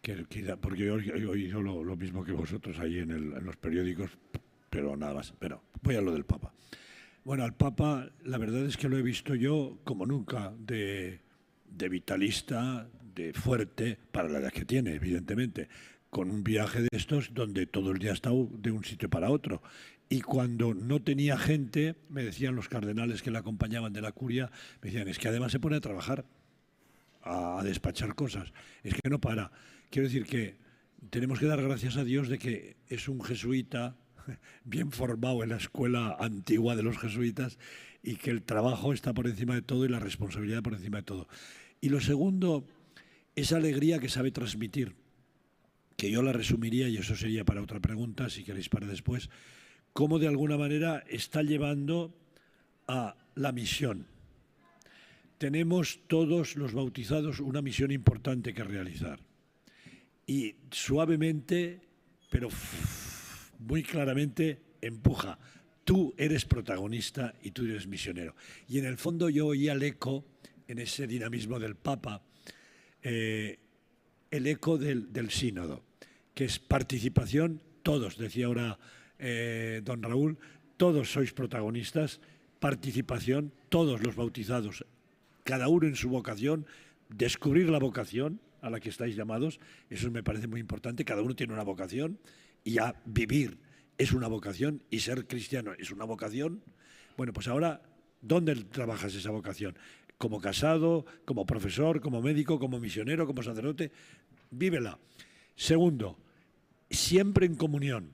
que, 0.00 0.24
porque 0.60 0.84
yo 0.84 0.98
he 0.98 1.26
oído 1.26 1.62
lo, 1.62 1.96
mismo 1.96 2.24
que 2.24 2.32
vosotros 2.32 2.78
ahí 2.78 2.98
en, 2.98 3.44
los 3.44 3.56
periódicos, 3.56 4.10
pero 4.70 4.96
nada 4.96 5.14
más. 5.14 5.32
Pero 5.38 5.62
voy 5.82 5.96
a 5.96 6.00
lo 6.00 6.12
del 6.12 6.24
Papa. 6.24 6.52
Bueno, 7.24 7.44
al 7.44 7.54
Papa 7.54 8.10
la 8.24 8.38
verdad 8.38 8.66
es 8.66 8.76
que 8.76 8.88
lo 8.88 8.98
he 8.98 9.02
visto 9.02 9.34
yo 9.34 9.78
como 9.84 10.04
nunca, 10.04 10.52
de, 10.58 11.20
de 11.70 11.88
vitalista, 11.88 12.88
de 13.14 13.32
fuerte, 13.32 13.98
para 14.12 14.28
la 14.28 14.40
edad 14.40 14.52
que 14.52 14.64
tiene, 14.64 14.94
evidentemente, 14.94 15.68
con 16.10 16.30
un 16.30 16.44
viaje 16.44 16.82
de 16.82 16.88
estos 16.92 17.32
donde 17.32 17.66
todo 17.66 17.90
el 17.90 17.98
día 17.98 18.10
ha 18.10 18.14
estado 18.14 18.48
de 18.52 18.70
un 18.70 18.84
sitio 18.84 19.08
para 19.08 19.30
otro 19.30 19.62
y 20.08 20.20
cuando 20.20 20.74
no 20.74 21.02
tenía 21.02 21.36
gente, 21.38 21.96
me 22.08 22.22
decían 22.22 22.54
los 22.54 22.68
cardenales 22.68 23.22
que 23.22 23.30
le 23.30 23.38
acompañaban 23.38 23.92
de 23.92 24.02
la 24.02 24.12
curia, 24.12 24.50
me 24.82 24.90
decían, 24.90 25.08
es 25.08 25.18
que 25.18 25.28
además 25.28 25.52
se 25.52 25.60
pone 25.60 25.76
a 25.76 25.80
trabajar 25.80 26.24
a, 27.24 27.62
despachar 27.64 28.14
cosas. 28.14 28.52
Es 28.82 28.94
que 28.94 29.08
no 29.08 29.20
para. 29.20 29.50
Quiero 29.90 30.08
decir 30.08 30.26
que 30.26 30.56
tenemos 31.10 31.38
que 31.38 31.46
dar 31.46 31.62
gracias 31.62 31.96
a 31.96 32.04
Dios 32.04 32.28
de 32.28 32.38
que 32.38 32.76
es 32.88 33.08
un 33.08 33.22
jesuita 33.22 33.96
bien 34.64 34.92
formado 34.92 35.42
en 35.42 35.50
la 35.50 35.56
escuela 35.56 36.16
antigua 36.20 36.76
de 36.76 36.82
los 36.82 36.98
jesuitas 36.98 37.58
y 38.02 38.16
que 38.16 38.30
el 38.30 38.42
trabajo 38.42 38.92
está 38.92 39.14
por 39.14 39.26
encima 39.26 39.54
de 39.54 39.62
todo 39.62 39.84
y 39.84 39.88
la 39.88 39.98
responsabilidad 39.98 40.62
por 40.62 40.74
encima 40.74 40.98
de 40.98 41.04
todo. 41.04 41.28
Y 41.80 41.88
lo 41.88 42.00
segundo, 42.00 42.66
esa 43.34 43.56
alegría 43.56 43.98
que 43.98 44.08
sabe 44.08 44.30
transmitir, 44.30 44.94
que 45.96 46.10
yo 46.10 46.22
la 46.22 46.32
resumiría, 46.32 46.88
y 46.88 46.96
eso 46.96 47.16
sería 47.16 47.44
para 47.44 47.62
otra 47.62 47.80
pregunta, 47.80 48.28
si 48.28 48.44
queréis 48.44 48.68
para 48.68 48.86
después, 48.86 49.30
cómo 49.92 50.18
de 50.18 50.28
alguna 50.28 50.58
manera 50.58 51.04
está 51.08 51.42
llevando 51.42 52.14
a 52.86 53.16
la 53.34 53.52
misión 53.52 54.06
tenemos 55.44 56.00
todos 56.06 56.56
los 56.56 56.72
bautizados 56.72 57.38
una 57.38 57.60
misión 57.60 57.90
importante 57.90 58.54
que 58.54 58.64
realizar. 58.64 59.20
Y 60.26 60.54
suavemente, 60.70 61.82
pero 62.30 62.48
muy 63.58 63.82
claramente, 63.82 64.62
empuja. 64.80 65.38
Tú 65.84 66.14
eres 66.16 66.46
protagonista 66.46 67.34
y 67.42 67.50
tú 67.50 67.66
eres 67.66 67.86
misionero. 67.86 68.34
Y 68.68 68.78
en 68.78 68.86
el 68.86 68.96
fondo 68.96 69.28
yo 69.28 69.48
oía 69.48 69.74
el 69.74 69.82
eco, 69.82 70.24
en 70.66 70.78
ese 70.78 71.06
dinamismo 71.06 71.58
del 71.60 71.76
Papa, 71.76 72.22
eh, 73.02 73.58
el 74.30 74.46
eco 74.46 74.78
del, 74.78 75.30
sínodo, 75.30 75.84
que 76.32 76.46
es 76.46 76.58
participación, 76.58 77.60
todos, 77.82 78.16
decía 78.16 78.46
ahora 78.46 78.78
eh, 79.18 79.82
don 79.84 80.02
Raúl, 80.02 80.38
todos 80.78 81.12
sois 81.12 81.34
protagonistas, 81.34 82.22
participación, 82.60 83.52
todos 83.68 84.02
los 84.02 84.16
bautizados 84.16 84.86
cada 85.44 85.68
uno 85.68 85.86
en 85.86 85.96
su 85.96 86.08
vocación, 86.08 86.66
descubrir 87.08 87.70
la 87.70 87.78
vocación 87.78 88.40
a 88.60 88.70
la 88.70 88.80
que 88.80 88.88
estáis 88.88 89.14
llamados, 89.14 89.60
eso 89.90 90.10
me 90.10 90.22
parece 90.22 90.46
muy 90.46 90.60
importante, 90.60 91.04
cada 91.04 91.22
uno 91.22 91.36
tiene 91.36 91.52
una 91.52 91.62
vocación 91.62 92.18
y 92.64 92.78
a 92.78 93.00
vivir 93.04 93.58
es 93.98 94.12
una 94.12 94.26
vocación 94.26 94.82
y 94.90 95.00
ser 95.00 95.26
cristiano 95.26 95.72
es 95.78 95.90
una 95.90 96.04
vocación. 96.04 96.62
Bueno, 97.16 97.32
pues 97.32 97.46
ahora, 97.46 97.82
¿dónde 98.20 98.56
trabajas 98.56 99.14
esa 99.14 99.30
vocación? 99.30 99.76
como 100.18 100.40
casado, 100.40 101.04
como 101.24 101.44
profesor, 101.44 102.00
como 102.00 102.22
médico, 102.22 102.58
como 102.58 102.80
misionero, 102.80 103.26
como 103.26 103.42
sacerdote, 103.42 103.90
vívela. 104.50 104.98
Segundo, 105.56 106.18
siempre 106.90 107.46
en 107.46 107.56
comunión, 107.56 108.12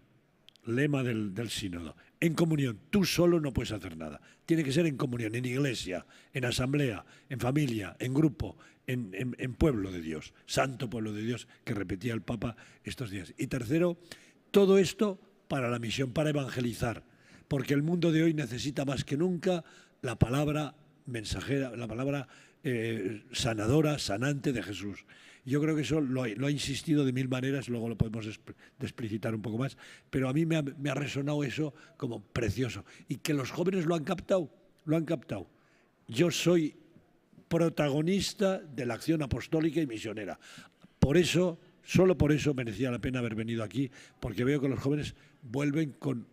lema 0.64 1.02
del, 1.02 1.50
sínodo, 1.50 1.96
en 2.20 2.34
comunión, 2.34 2.78
tú 2.90 3.04
solo 3.04 3.40
no 3.40 3.52
puedes 3.52 3.72
hacer 3.72 3.96
nada, 3.96 4.20
tiene 4.44 4.62
que 4.62 4.72
ser 4.72 4.86
en 4.86 4.96
comunión, 4.96 5.34
en 5.34 5.44
iglesia, 5.46 6.06
en 6.34 6.44
asamblea, 6.44 7.04
en 7.30 7.40
familia, 7.40 7.96
en 7.98 8.12
grupo, 8.12 8.58
en, 8.86 9.54
pueblo 9.54 9.90
de 9.90 10.00
Dios, 10.02 10.34
santo 10.46 10.90
pueblo 10.90 11.12
de 11.12 11.22
Dios, 11.22 11.48
que 11.64 11.74
repetía 11.74 12.12
el 12.12 12.22
Papa 12.22 12.56
estos 12.84 13.10
días. 13.10 13.32
Y 13.38 13.46
tercero, 13.46 13.98
todo 14.50 14.78
esto 14.78 15.20
para 15.48 15.70
la 15.70 15.78
misión, 15.78 16.12
para 16.12 16.30
evangelizar, 16.30 17.04
porque 17.48 17.74
el 17.74 17.82
mundo 17.82 18.12
de 18.12 18.22
hoy 18.22 18.34
necesita 18.34 18.84
más 18.84 19.04
que 19.04 19.16
nunca 19.16 19.64
la 20.02 20.18
palabra 20.18 20.74
mensajera, 21.06 21.74
la 21.76 21.88
palabra 21.88 22.28
eh, 22.62 23.22
sanadora, 23.32 23.98
sanante 23.98 24.52
de 24.52 24.62
Jesús. 24.62 25.04
Yo 25.44 25.60
creo 25.60 25.74
que 25.74 25.82
eso 25.82 26.00
lo, 26.00 26.22
ha 26.22 26.50
insistido 26.50 27.04
de 27.04 27.12
mil 27.12 27.28
maneras, 27.28 27.68
luego 27.68 27.88
lo 27.88 27.96
podemos 27.96 28.26
explicitar 28.80 29.34
un 29.34 29.42
poco 29.42 29.58
más, 29.58 29.76
pero 30.10 30.28
a 30.28 30.32
mí 30.32 30.44
me 30.44 30.56
ha, 30.56 30.94
resonado 30.94 31.42
eso 31.44 31.74
como 31.96 32.20
precioso. 32.20 32.84
Y 33.08 33.16
que 33.16 33.34
los 33.34 33.50
jóvenes 33.50 33.86
lo 33.86 33.94
han 33.94 34.04
captado, 34.04 34.50
lo 34.84 34.96
han 34.96 35.04
captado. 35.04 35.48
Yo 36.08 36.30
soy 36.30 36.74
protagonista 37.48 38.58
de 38.58 38.86
la 38.86 38.94
acción 38.94 39.22
apostólica 39.22 39.80
y 39.80 39.86
misionera. 39.86 40.38
Por 40.98 41.16
eso, 41.16 41.58
solo 41.82 42.16
por 42.18 42.32
eso 42.32 42.52
merecía 42.52 42.90
la 42.90 42.98
pena 42.98 43.20
haber 43.20 43.34
venido 43.34 43.64
aquí, 43.64 43.90
porque 44.20 44.44
veo 44.44 44.60
que 44.60 44.68
los 44.68 44.78
jóvenes 44.78 45.14
vuelven 45.42 45.92
con 45.92 46.26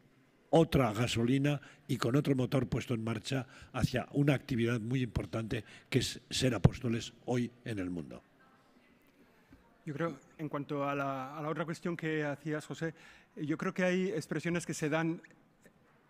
otra 0.49 0.93
gasolina 0.93 1.61
y 1.87 1.97
con 1.97 2.15
otro 2.15 2.35
motor 2.35 2.67
puesto 2.67 2.93
en 2.93 3.03
marcha 3.03 3.47
hacia 3.73 4.07
una 4.11 4.33
actividad 4.33 4.79
muy 4.79 5.01
importante 5.01 5.63
que 5.89 5.99
es 5.99 6.21
ser 6.29 6.53
apóstoles 6.55 7.13
hoy 7.25 7.51
en 7.65 7.79
el 7.79 7.89
mundo. 7.89 8.23
Yo 9.87 9.93
creo, 9.93 10.17
en 10.37 10.49
cuanto 10.49 10.83
a 10.83 10.93
la, 10.93 11.47
otra 11.47 11.63
cuestión 11.63 11.95
que 11.95 12.25
hacías, 12.25 12.65
José, 12.65 12.93
yo 13.37 13.57
creo 13.57 13.73
que 13.73 13.85
hay 13.85 14.09
expresiones 14.09 14.65
que 14.65 14.73
se 14.73 14.89
dan 14.89 15.21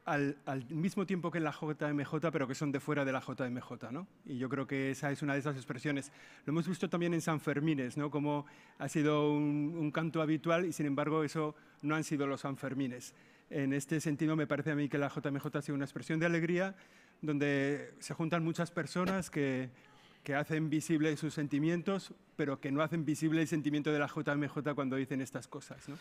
al, 0.04 0.36
mismo 0.70 1.06
tiempo 1.06 1.30
que 1.30 1.38
en 1.38 1.44
la 1.44 1.52
JMJ, 1.52 2.32
pero 2.32 2.48
que 2.48 2.56
son 2.56 2.72
de 2.72 2.80
fuera 2.80 3.06
de 3.06 3.12
la 3.12 3.20
JMJ, 3.20 3.92
¿no? 3.92 4.08
Y 4.26 4.40
yo 4.40 4.50
creo 4.50 4.66
que 4.66 4.90
esa 4.90 5.12
es 5.12 5.22
una 5.22 5.34
de 5.34 5.42
esas 5.42 5.56
expresiones. 5.58 6.12
Lo 6.48 6.54
hemos 6.54 6.68
visto 6.68 6.90
también 6.90 7.14
en 7.14 7.22
San 7.22 7.40
Fermines, 7.40 7.98
¿no? 7.98 8.10
Como 8.10 8.48
ha 8.80 8.90
sido 8.90 9.32
un, 9.32 9.76
un 9.78 9.92
canto 9.92 10.24
habitual 10.24 10.66
y, 10.66 10.74
sin 10.74 10.88
embargo, 10.88 11.24
eso 11.24 11.54
no 11.84 11.94
han 11.94 12.04
sido 12.04 12.26
los 12.26 12.42
San 12.42 12.58
Fermines. 12.58 13.14
En 13.52 13.74
este 13.74 14.02
sentido, 14.02 14.36
me 14.36 14.48
parece 14.48 14.72
a 14.72 14.76
mí 14.76 14.90
que 14.90 14.98
la 14.98 15.10
JMJ 15.10 15.56
ha 15.56 15.62
sido 15.62 15.76
una 15.76 15.86
expresión 15.86 16.20
de 16.20 16.26
alegría 16.26 16.76
donde 17.22 17.94
se 18.00 18.16
juntan 18.16 18.44
muchas 18.44 18.72
personas 18.72 19.30
que, 19.30 19.70
que 20.24 20.36
hacen 20.36 20.70
visibles 20.70 21.20
sus 21.20 21.34
sentimientos, 21.34 22.14
pero 22.36 22.60
que 22.60 22.72
no 22.72 22.82
hacen 22.82 23.06
visible 23.06 23.42
el 23.42 23.48
sentimiento 23.48 23.92
de 23.92 24.00
la 24.00 24.08
JMJ 24.08 24.74
cuando 24.76 24.96
dicen 24.96 25.22
estas 25.22 25.48
cosas. 25.48 25.88
¿no? 25.88 25.96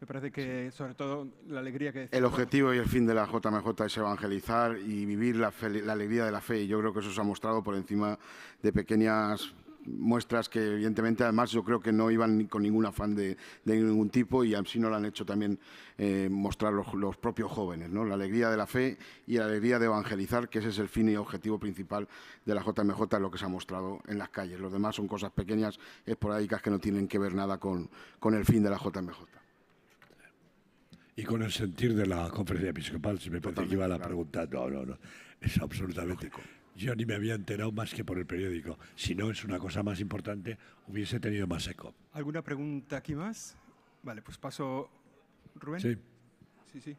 Me 0.00 0.06
parece 0.06 0.32
que, 0.32 0.70
sobre 0.72 0.94
todo, 0.94 1.28
la 1.48 1.60
alegría 1.60 1.92
que... 1.92 2.08
El 2.10 2.24
objetivo 2.24 2.74
y 2.74 2.78
el 2.78 2.86
fin 2.86 3.06
de 3.06 3.14
la 3.14 3.24
JMJ 3.26 3.84
es 3.86 3.96
evangelizar 3.96 4.76
y 4.78 5.06
vivir 5.06 5.36
la, 5.36 5.52
la 5.84 5.92
alegría 5.92 6.24
de 6.24 6.32
la 6.32 6.40
fe. 6.40 6.62
Y 6.62 6.66
yo 6.66 6.80
creo 6.80 6.92
que 6.92 7.00
eso 7.00 7.12
se 7.12 7.20
ha 7.20 7.24
mostrado 7.24 7.62
por 7.62 7.76
encima 7.76 8.18
de 8.62 8.72
pequeñas 8.72 9.54
muestras 9.86 10.48
que 10.48 10.74
evidentemente 10.74 11.22
además 11.22 11.50
yo 11.50 11.64
creo 11.64 11.80
que 11.80 11.92
no 11.92 12.10
iban 12.10 12.46
con 12.46 12.62
ningún 12.62 12.86
afán 12.86 13.14
de, 13.14 13.36
ningún 13.64 14.10
tipo 14.10 14.44
y 14.44 14.54
así 14.54 14.78
no 14.78 14.88
lo 14.88 14.96
han 14.96 15.04
hecho 15.04 15.24
también 15.24 15.58
eh, 15.98 16.28
mostrar 16.30 16.72
los, 16.72 17.16
propios 17.16 17.50
jóvenes, 17.50 17.90
¿no? 17.90 18.04
la 18.04 18.14
alegría 18.14 18.50
de 18.50 18.56
la 18.56 18.66
fe 18.66 18.96
y 19.26 19.36
la 19.36 19.46
alegría 19.46 19.78
de 19.78 19.86
evangelizar, 19.86 20.48
que 20.48 20.60
ese 20.60 20.68
es 20.68 20.78
el 20.78 20.88
fin 20.88 21.08
y 21.08 21.16
objetivo 21.16 21.58
principal 21.58 22.08
de 22.44 22.54
la 22.54 22.62
JMJ, 22.62 23.18
lo 23.20 23.30
que 23.30 23.38
se 23.38 23.44
ha 23.44 23.48
mostrado 23.48 24.00
en 24.06 24.18
las 24.18 24.30
calles. 24.30 24.60
Los 24.60 24.72
demás 24.72 24.96
son 24.96 25.08
cosas 25.08 25.32
pequeñas, 25.32 25.78
esporádicas, 26.06 26.62
que 26.62 26.70
no 26.70 26.78
tienen 26.78 27.08
que 27.08 27.18
ver 27.18 27.34
nada 27.34 27.58
con, 27.58 27.90
con 28.18 28.34
el 28.34 28.44
fin 28.44 28.62
de 28.62 28.70
la 28.70 28.78
JMJ. 28.78 29.42
Y 31.14 31.24
con 31.24 31.42
el 31.42 31.52
sentir 31.52 31.94
de 31.94 32.06
la 32.06 32.30
conferencia 32.30 32.70
episcopal, 32.70 33.18
si 33.18 33.30
me 33.30 33.40
parece 33.40 33.66
que 33.66 33.74
iba 33.74 33.86
la 33.86 33.98
pregunta, 33.98 34.46
no, 34.50 34.70
no, 34.70 34.86
no, 34.86 34.98
es 35.40 35.58
absolutamente... 35.60 36.30
Yo 36.74 36.94
ni 36.94 37.04
me 37.04 37.14
había 37.14 37.34
enterado 37.34 37.70
más 37.72 37.92
que 37.92 38.04
por 38.04 38.18
el 38.18 38.26
periódico. 38.26 38.78
Si 38.94 39.14
no 39.14 39.30
es 39.30 39.44
una 39.44 39.58
cosa 39.58 39.82
más 39.82 40.00
importante, 40.00 40.58
hubiese 40.88 41.20
tenido 41.20 41.46
más 41.46 41.66
eco. 41.68 41.94
¿Alguna 42.12 42.42
pregunta 42.42 42.96
aquí 42.96 43.14
más? 43.14 43.56
Vale, 44.02 44.22
pues 44.22 44.38
paso. 44.38 44.90
Rubén. 45.54 45.80
Sí. 45.80 45.96
Sí, 46.72 46.80
sí. 46.80 46.96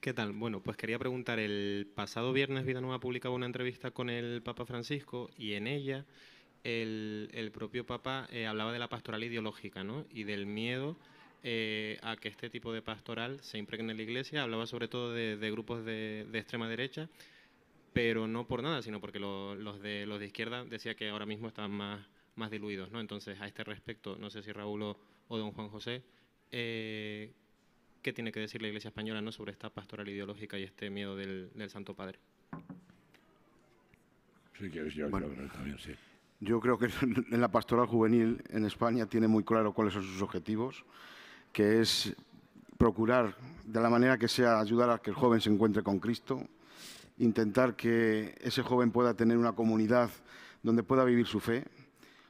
¿Qué 0.00 0.12
tal? 0.12 0.32
Bueno, 0.32 0.60
pues 0.62 0.76
quería 0.76 0.98
preguntar, 0.98 1.40
el 1.40 1.90
pasado 1.94 2.32
viernes 2.32 2.64
Vida 2.64 2.80
Nueva 2.80 3.00
publicaba 3.00 3.34
una 3.34 3.46
entrevista 3.46 3.90
con 3.90 4.08
el 4.08 4.42
Papa 4.42 4.64
Francisco 4.64 5.30
y 5.36 5.54
en 5.54 5.66
ella 5.66 6.04
el, 6.62 7.50
propio 7.52 7.86
Papa 7.86 8.28
eh, 8.30 8.46
hablaba 8.46 8.72
de 8.72 8.78
la 8.78 8.88
pastoral 8.88 9.24
ideológica 9.24 9.82
¿no? 9.82 10.04
y 10.10 10.24
del 10.24 10.46
miedo 10.46 10.96
eh, 11.42 11.98
a 12.02 12.16
que 12.16 12.28
este 12.28 12.50
tipo 12.50 12.72
de 12.72 12.82
pastoral 12.82 13.40
se 13.42 13.58
impregne 13.58 13.92
en 13.92 13.96
la 13.96 14.02
Iglesia. 14.04 14.42
Hablaba 14.42 14.66
sobre 14.66 14.86
todo 14.86 15.12
de, 15.12 15.50
grupos 15.50 15.84
de, 15.84 16.26
de 16.30 16.38
extrema 16.38 16.68
derecha 16.68 17.08
pero 17.96 18.28
no 18.28 18.46
por 18.46 18.62
nada, 18.62 18.82
sino 18.82 19.00
porque 19.00 19.18
los, 19.18 19.80
de, 19.80 20.04
los 20.04 20.20
de 20.20 20.26
izquierda 20.26 20.66
decía 20.66 20.94
que 20.94 21.08
ahora 21.08 21.24
mismo 21.24 21.48
están 21.48 21.70
más, 21.70 22.06
más 22.34 22.50
diluidos. 22.50 22.92
¿no? 22.92 23.00
Entonces, 23.00 23.40
a 23.40 23.46
este 23.46 23.64
respecto, 23.64 24.18
no 24.18 24.28
sé 24.28 24.42
si 24.42 24.52
Raúl 24.52 24.82
o, 24.82 24.98
don 25.30 25.50
Juan 25.52 25.70
José, 25.70 26.02
eh, 26.52 27.32
¿qué 28.02 28.12
tiene 28.12 28.32
que 28.32 28.40
decir 28.40 28.60
la 28.60 28.68
Iglesia 28.68 28.88
Española 28.88 29.22
¿no? 29.22 29.32
sobre 29.32 29.52
esta 29.52 29.70
pastoral 29.70 30.06
ideológica 30.10 30.58
y 30.58 30.64
este 30.64 30.90
miedo 30.90 31.16
del, 31.16 31.50
Santo 31.70 31.94
Padre? 31.94 32.18
Sí, 34.58 34.68
yo, 34.70 35.08
bueno, 35.08 35.28
también, 35.54 35.78
sí. 35.78 35.92
Yo 36.40 36.60
creo 36.60 36.78
que 36.78 36.90
en 37.00 37.40
la 37.40 37.48
pastoral 37.48 37.86
juvenil 37.86 38.42
en 38.50 38.66
España 38.66 39.06
tiene 39.06 39.26
muy 39.26 39.42
claro 39.42 39.72
cuáles 39.72 39.94
son 39.94 40.02
sus 40.02 40.20
objetivos, 40.20 40.84
que 41.50 41.80
es 41.80 42.14
procurar 42.76 43.34
de 43.64 43.80
la 43.80 43.88
manera 43.88 44.18
que 44.18 44.28
sea 44.28 44.60
ayudar 44.60 44.90
a 44.90 44.98
que 44.98 45.08
el 45.08 45.16
joven 45.16 45.40
se 45.40 45.48
encuentre 45.48 45.82
con 45.82 45.98
Cristo, 45.98 46.46
intentar 47.18 47.76
que 47.76 48.34
ese 48.40 48.62
joven 48.62 48.90
pueda 48.90 49.14
tener 49.14 49.38
una 49.38 49.52
comunidad 49.52 50.10
donde 50.62 50.82
pueda 50.82 51.04
vivir 51.04 51.26
su 51.26 51.40
fe, 51.40 51.64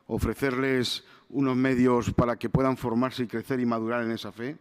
ofrecerles 0.06 1.04
unos 1.28 1.56
medios 1.56 2.12
para 2.12 2.36
que 2.36 2.48
puedan 2.48 2.76
formarse 2.76 3.24
y 3.24 3.26
crecer 3.26 3.60
y 3.60 3.66
madurar 3.66 4.02
en 4.02 4.12
esa 4.12 4.32
fe, 4.32 4.56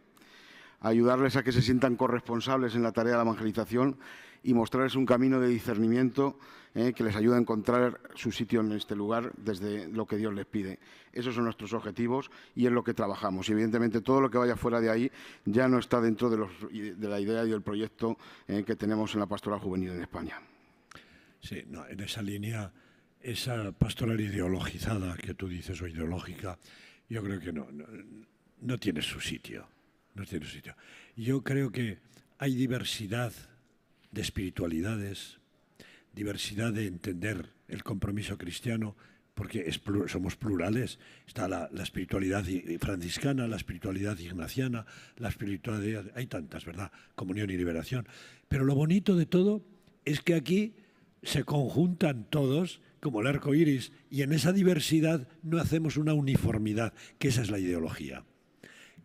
ayudarles 0.80 1.36
a 1.36 1.42
que 1.42 1.52
se 1.52 1.62
sientan 1.62 1.96
corresponsables 1.96 2.74
en 2.74 2.82
la 2.82 2.92
tarea 2.92 3.12
de 3.12 3.18
la 3.18 3.24
evangelización 3.24 3.96
y 4.42 4.54
mostrarles 4.54 4.94
un 4.94 5.06
camino 5.06 5.40
de 5.40 5.48
discernimiento 5.48 6.38
eh, 6.74 6.92
que 6.92 7.04
les 7.04 7.16
ayude 7.16 7.36
a 7.36 7.38
encontrar 7.38 8.00
su 8.14 8.30
sitio 8.30 8.60
en 8.60 8.72
este 8.72 8.94
lugar 8.94 9.32
desde 9.38 9.88
lo 9.88 10.06
que 10.06 10.16
Dios 10.16 10.34
les 10.34 10.44
pide. 10.44 10.78
Esos 11.12 11.34
son 11.34 11.44
nuestros 11.44 11.72
objetivos 11.72 12.30
y 12.54 12.66
es 12.66 12.72
lo 12.72 12.84
que 12.84 12.92
trabajamos. 12.92 13.48
Y 13.48 13.52
evidentemente 13.52 14.02
todo 14.02 14.20
lo 14.20 14.28
que 14.28 14.36
vaya 14.36 14.56
fuera 14.56 14.78
de 14.80 14.90
ahí 14.90 15.10
ya 15.46 15.68
no 15.68 15.78
está 15.78 16.00
dentro 16.02 16.28
de, 16.28 17.08
la 17.08 17.18
idea 17.18 17.44
y 17.44 17.48
del 17.48 17.62
proyecto 17.62 18.18
eh, 18.46 18.62
que 18.62 18.76
tenemos 18.76 19.14
en 19.14 19.20
la 19.20 19.26
pastoral 19.26 19.58
juvenil 19.58 19.90
en 19.90 20.02
España. 20.02 20.38
Sí, 21.40 21.64
en 21.88 22.00
esa 22.00 22.20
línea, 22.20 22.70
esa 23.20 23.72
pastoral 23.72 24.20
ideologizada 24.20 25.16
que 25.16 25.32
tú 25.32 25.48
dices 25.48 25.80
o 25.80 25.86
ideológica, 25.86 26.58
yo 27.08 27.22
creo 27.22 27.40
que 27.40 27.52
no, 27.52 27.68
no 28.60 28.78
tiene 28.78 29.00
su 29.00 29.20
sitio. 29.20 29.66
No 30.14 30.24
tiene 30.24 30.44
su 30.46 30.52
sitio. 30.52 30.74
Yo 31.14 31.42
creo 31.42 31.70
que 31.70 31.98
hay 32.38 32.54
diversidad 32.54 33.32
de 34.10 34.22
espiritualidades, 34.22 35.38
diversidad 36.14 36.72
de 36.72 36.86
entender 36.86 37.52
el 37.68 37.82
compromiso 37.82 38.38
cristiano, 38.38 38.96
porque 39.36 39.70
somos 40.08 40.34
plurales. 40.36 40.98
Está 41.26 41.46
la, 41.46 41.68
espiritualidad 41.82 42.42
franciscana, 42.80 43.46
la 43.46 43.56
espiritualidad 43.56 44.18
ignaciana, 44.18 44.86
la 45.18 45.28
espiritualidad... 45.28 46.10
Hay 46.14 46.26
tantas, 46.26 46.64
¿verdad? 46.64 46.90
Comunión 47.14 47.50
y 47.50 47.56
liberación. 47.56 48.08
Pero 48.48 48.64
lo 48.64 48.74
bonito 48.74 49.14
de 49.14 49.26
todo 49.26 49.62
es 50.06 50.22
que 50.22 50.34
aquí 50.34 50.74
se 51.22 51.44
conjuntan 51.44 52.24
todos 52.30 52.80
como 53.00 53.20
el 53.20 53.26
arco 53.26 53.54
iris 53.54 53.92
y 54.10 54.22
en 54.22 54.32
esa 54.32 54.52
diversidad 54.52 55.28
no 55.42 55.58
hacemos 55.58 55.98
una 55.98 56.14
uniformidad, 56.14 56.94
que 57.18 57.28
esa 57.28 57.42
es 57.42 57.50
la 57.50 57.58
ideología. 57.58 58.24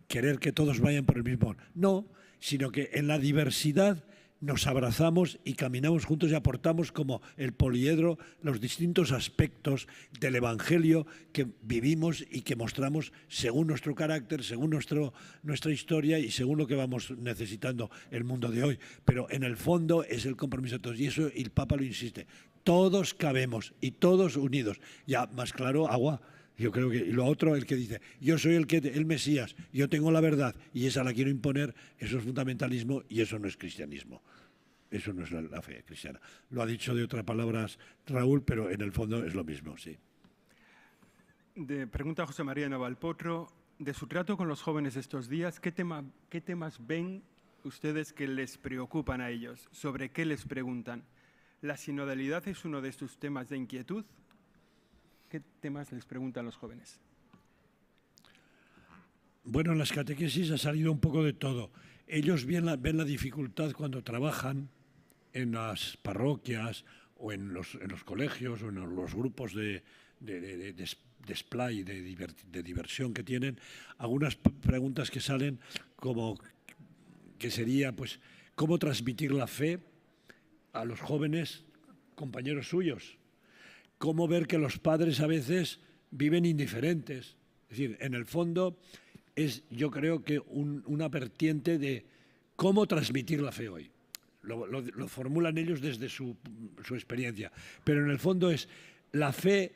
Querer 0.07 0.39
que 0.39 0.53
todos 0.53 0.79
vayan 0.79 1.05
por 1.05 1.17
el 1.17 1.23
mismo. 1.23 1.57
No, 1.75 2.07
sino 2.39 2.71
que 2.71 2.91
en 2.93 3.07
la 3.07 3.19
diversidad 3.19 4.05
nos 4.41 4.65
abrazamos 4.67 5.39
y 5.45 5.53
caminamos 5.53 6.05
juntos 6.05 6.31
y 6.31 6.35
aportamos 6.35 6.91
como 6.91 7.21
el 7.37 7.53
poliedro 7.53 8.17
los 8.41 8.59
distintos 8.59 9.11
aspectos 9.11 9.87
del 10.19 10.35
Evangelio 10.35 11.05
que 11.31 11.47
vivimos 11.61 12.25
y 12.29 12.41
que 12.41 12.55
mostramos 12.55 13.13
según 13.27 13.67
nuestro 13.67 13.95
carácter, 13.95 14.43
según 14.43 14.71
nuestro, 14.71 15.13
nuestra 15.43 15.71
historia 15.71 16.19
y 16.19 16.31
según 16.31 16.57
lo 16.57 16.67
que 16.67 16.75
vamos 16.75 17.11
necesitando 17.11 17.91
el 18.09 18.23
mundo 18.23 18.49
de 18.49 18.63
hoy. 18.63 18.79
Pero 19.05 19.29
en 19.29 19.43
el 19.43 19.57
fondo 19.57 20.03
es 20.03 20.25
el 20.25 20.35
compromiso 20.35 20.75
de 20.75 20.81
todos 20.81 20.99
y 20.99 21.05
eso 21.05 21.27
el 21.33 21.51
Papa 21.51 21.75
lo 21.75 21.83
insiste. 21.83 22.25
Todos 22.63 23.13
cabemos 23.13 23.73
y 23.79 23.91
todos 23.91 24.35
unidos. 24.35 24.81
Ya 25.05 25.27
más 25.27 25.53
claro, 25.53 25.87
agua. 25.87 26.21
Yo 26.61 26.71
creo 26.71 26.91
que 26.91 27.05
lo 27.07 27.25
otro, 27.25 27.55
el 27.55 27.65
que 27.65 27.75
dice, 27.75 28.01
yo 28.19 28.37
soy 28.37 28.53
el 28.53 28.67
que 28.67 28.77
el 28.77 29.07
Mesías, 29.07 29.55
yo 29.73 29.89
tengo 29.89 30.11
la 30.11 30.21
verdad 30.21 30.55
y 30.75 30.85
esa 30.85 31.03
la 31.03 31.11
quiero 31.11 31.31
imponer, 31.31 31.73
eso 31.97 32.19
es 32.19 32.23
fundamentalismo 32.23 33.01
y 33.09 33.21
eso 33.21 33.39
no 33.39 33.47
es 33.47 33.57
cristianismo. 33.57 34.21
Eso 34.91 35.11
no 35.11 35.23
es 35.23 35.31
la, 35.31 35.61
fe 35.63 35.83
cristiana. 35.83 36.21
Lo 36.51 36.61
ha 36.61 36.67
dicho 36.67 36.93
de 36.93 37.03
otras 37.03 37.23
palabras 37.23 37.79
Raúl, 38.05 38.43
pero 38.43 38.69
en 38.69 38.81
el 38.81 38.91
fondo 38.91 39.25
es 39.25 39.33
lo 39.33 39.43
mismo, 39.43 39.75
sí. 39.75 39.97
De, 41.55 41.87
pregunta 41.87 42.27
José 42.27 42.43
María 42.43 42.69
Navalpotro, 42.69 43.51
de 43.79 43.95
su 43.95 44.05
trato 44.05 44.37
con 44.37 44.47
los 44.47 44.61
jóvenes 44.61 44.95
estos 44.97 45.29
días, 45.29 45.59
¿qué, 45.59 45.71
tema, 45.71 46.03
¿qué 46.29 46.41
temas 46.41 46.85
ven 46.85 47.23
ustedes 47.63 48.13
que 48.13 48.27
les 48.27 48.59
preocupan 48.59 49.19
a 49.19 49.31
ellos? 49.31 49.67
¿Sobre 49.71 50.11
qué 50.11 50.25
les 50.25 50.45
preguntan? 50.45 51.05
¿La 51.61 51.75
sinodalidad 51.75 52.47
es 52.47 52.65
uno 52.65 52.81
de 52.81 52.89
estos 52.89 53.17
temas 53.17 53.49
de 53.49 53.57
inquietud? 53.57 54.05
¿Qué 55.31 55.39
temas 55.61 55.89
les 55.93 56.03
preguntan 56.03 56.43
los 56.43 56.57
jóvenes? 56.57 56.99
Bueno, 59.45 59.71
en 59.71 59.79
las 59.79 59.93
catequesis 59.93 60.51
ha 60.51 60.57
salido 60.57 60.91
un 60.91 60.99
poco 60.99 61.23
de 61.23 61.31
todo. 61.31 61.71
Ellos 62.05 62.45
ven 62.45 62.65
la, 62.65 62.75
ven 62.75 62.97
la 62.97 63.05
dificultad 63.05 63.71
cuando 63.71 64.03
trabajan 64.03 64.67
en 65.31 65.53
las 65.53 65.95
parroquias 65.95 66.83
o 67.15 67.31
en 67.31 67.53
los, 67.53 67.77
colegios 68.03 68.61
o 68.61 68.67
en 68.67 68.93
los 68.93 69.15
grupos 69.15 69.55
de, 69.55 69.85
de, 70.19 70.41
de, 70.41 70.73
de 70.73 70.87
display, 71.25 71.83
de, 71.83 72.63
diversión 72.63 73.13
que 73.13 73.23
tienen, 73.23 73.57
algunas 73.99 74.35
preguntas 74.35 75.09
que 75.09 75.21
salen 75.21 75.61
como 75.95 76.37
que 77.39 77.49
sería, 77.49 77.95
pues, 77.95 78.19
cómo 78.55 78.77
transmitir 78.79 79.31
la 79.31 79.47
fe 79.47 79.79
a 80.73 80.83
los 80.83 80.99
jóvenes 80.99 81.63
compañeros 82.15 82.67
suyos, 82.67 83.17
cómo 84.01 84.27
ver 84.27 84.47
que 84.47 84.57
los 84.57 84.79
padres 84.79 85.19
a 85.19 85.27
veces 85.27 85.79
viven 86.09 86.43
indiferentes. 86.43 87.37
Es 87.69 87.77
decir, 87.77 87.97
en 88.01 88.15
el 88.15 88.25
fondo 88.25 88.79
es 89.35 89.63
yo 89.69 89.91
creo 89.91 90.23
que 90.23 90.39
una 90.39 91.07
vertiente 91.07 91.77
de 91.77 92.03
cómo 92.55 92.87
transmitir 92.87 93.41
la 93.41 93.51
fe 93.51 93.69
hoy. 93.69 93.91
Lo, 94.41 95.07
formulan 95.07 95.59
ellos 95.59 95.81
desde 95.81 96.09
su, 96.09 96.35
su, 96.83 96.95
experiencia, 96.95 97.51
pero 97.83 98.03
en 98.03 98.09
el 98.09 98.17
fondo 98.17 98.49
es 98.49 98.67
la 99.11 99.31
fe 99.31 99.71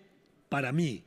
para 0.50 0.72
mí, 0.72 1.04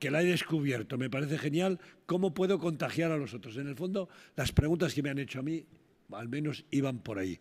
que 0.00 0.10
la 0.10 0.22
he 0.22 0.24
descubierto, 0.24 0.98
me 0.98 1.08
parece 1.08 1.38
genial, 1.38 1.78
cómo 2.04 2.34
puedo 2.34 2.58
contagiar 2.58 3.12
a 3.12 3.16
los 3.16 3.32
otros. 3.32 3.56
En 3.58 3.68
el 3.68 3.76
fondo, 3.76 4.08
las 4.34 4.50
preguntas 4.50 4.92
que 4.92 5.04
me 5.04 5.10
han 5.10 5.20
hecho 5.20 5.38
a 5.38 5.42
mí, 5.44 5.64
al 6.10 6.28
menos 6.28 6.64
iban 6.72 6.98
por 6.98 7.20
ahí. 7.20 7.38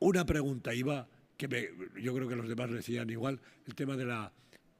Una 0.00 0.26
pregunta 0.26 0.74
iba, 0.74 1.06
que 1.48 1.74
yo 2.00 2.14
creo 2.14 2.28
que 2.28 2.36
los 2.36 2.48
demás 2.48 2.70
decían 2.70 3.08
igual, 3.10 3.40
el 3.66 3.74
tema 3.74 3.96
de 3.96 4.04
la, 4.04 4.32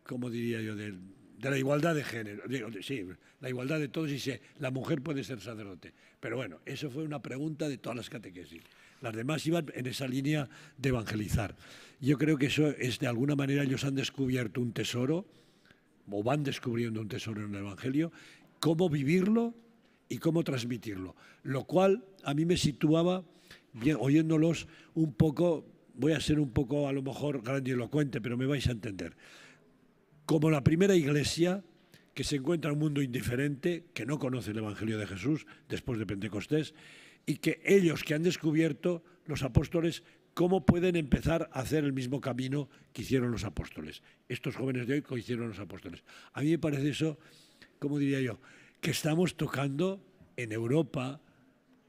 ¿cómo 0.05 0.31
diría 0.31 0.61
yo?, 0.61 0.77
de, 0.77 0.95
la 1.43 1.57
igualdad 1.57 1.95
de 1.95 2.05
género. 2.05 2.43
sí, 2.83 3.07
la 3.41 3.49
igualdad 3.49 3.79
de 3.79 3.89
todos 3.89 4.11
y 4.11 4.19
si 4.19 4.33
la 4.59 4.71
mujer 4.71 5.01
puede 5.01 5.25
ser 5.25 5.41
sacerdote. 5.41 5.95
Pero 6.21 6.37
bueno, 6.37 6.61
eso 6.67 6.91
fue 6.91 7.03
una 7.03 7.23
pregunta 7.23 7.67
de 7.67 7.79
todas 7.79 7.97
las 7.97 8.11
catequesis. 8.11 8.63
Las 9.01 9.15
demás 9.15 9.47
iban 9.47 9.67
en 9.75 9.87
esa 9.87 10.07
línea 10.07 10.51
de 10.77 10.91
evangelizar. 10.91 11.57
Yo 11.99 12.19
creo 12.19 12.37
que 12.37 12.47
eso 12.47 12.69
es, 12.69 12.99
de 12.99 13.07
alguna 13.07 13.37
manera, 13.37 13.63
ellos 13.63 13.85
han 13.85 13.95
descubierto 13.95 14.61
un 14.61 14.73
tesoro, 14.75 15.27
o 16.11 16.23
van 16.23 16.43
descubriendo 16.43 17.01
un 17.01 17.09
tesoro 17.09 17.45
en 17.45 17.55
el 17.55 17.61
Evangelio, 17.61 18.13
cómo 18.59 18.89
vivirlo 18.89 19.55
y 20.09 20.19
cómo 20.19 20.43
transmitirlo. 20.45 21.15
Lo 21.43 21.65
cual 21.65 22.05
a 22.25 22.35
mí 22.35 22.45
me 22.45 22.57
situaba, 22.57 23.25
oyéndolos, 23.99 24.67
un 24.95 25.15
poco, 25.15 25.65
voy 26.01 26.13
a 26.13 26.21
ser 26.21 26.41
un 26.41 26.51
poco 26.51 26.89
a 26.89 26.93
lo 26.93 27.03
mejor 27.03 27.43
grandilocuente, 27.43 28.21
pero 28.21 28.37
me 28.37 28.47
vais 28.47 28.67
a 28.67 28.73
entender. 28.73 29.17
Como 30.27 30.51
la 30.51 30.65
primera 30.65 30.95
iglesia 30.97 31.63
que 32.15 32.25
se 32.25 32.37
encuentra 32.37 32.71
en 32.71 32.77
un 32.77 32.81
mundo 32.81 33.03
indiferente, 33.03 33.85
que 33.95 34.07
no 34.07 34.19
conoce 34.19 34.51
el 34.51 34.59
Evangelio 34.59 34.99
de 34.99 35.07
Jesús 35.07 35.47
después 35.69 35.99
de 35.99 36.07
Pentecostés, 36.07 36.75
y 37.27 37.37
que 37.37 37.61
ellos 37.65 38.03
que 38.03 38.15
han 38.15 38.23
descubierto, 38.23 39.05
los 39.27 39.43
apóstoles, 39.43 40.03
cómo 40.35 40.65
pueden 40.65 40.97
empezar 40.97 41.51
a 41.53 41.61
hacer 41.61 41.85
el 41.85 41.93
mismo 41.93 42.21
camino 42.21 42.69
que 42.93 43.03
hicieron 43.03 43.31
los 43.31 43.45
apóstoles. 43.45 44.03
Estos 44.29 44.57
jóvenes 44.57 44.87
de 44.87 44.95
hoy 44.95 45.03
que 45.03 45.19
hicieron 45.19 45.49
los 45.49 45.59
apóstoles. 45.59 46.03
A 46.33 46.41
mí 46.41 46.51
me 46.51 46.59
parece 46.59 46.89
eso, 46.89 47.19
como 47.79 47.99
diría 47.99 48.21
yo, 48.21 48.41
que 48.81 48.91
estamos 48.91 49.37
tocando 49.37 50.03
en 50.37 50.53
Europa 50.53 51.21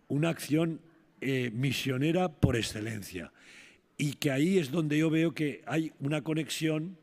una 0.07 0.29
acción 0.29 0.81
eh, 1.21 1.51
misionera 1.53 2.29
por 2.29 2.55
excelencia. 2.55 3.31
Y 3.97 4.13
que 4.13 4.31
ahí 4.31 4.57
es 4.57 4.71
donde 4.71 4.97
yo 4.97 5.09
veo 5.09 5.33
que 5.33 5.61
hay 5.65 5.91
una 5.99 6.23
conexión 6.23 6.97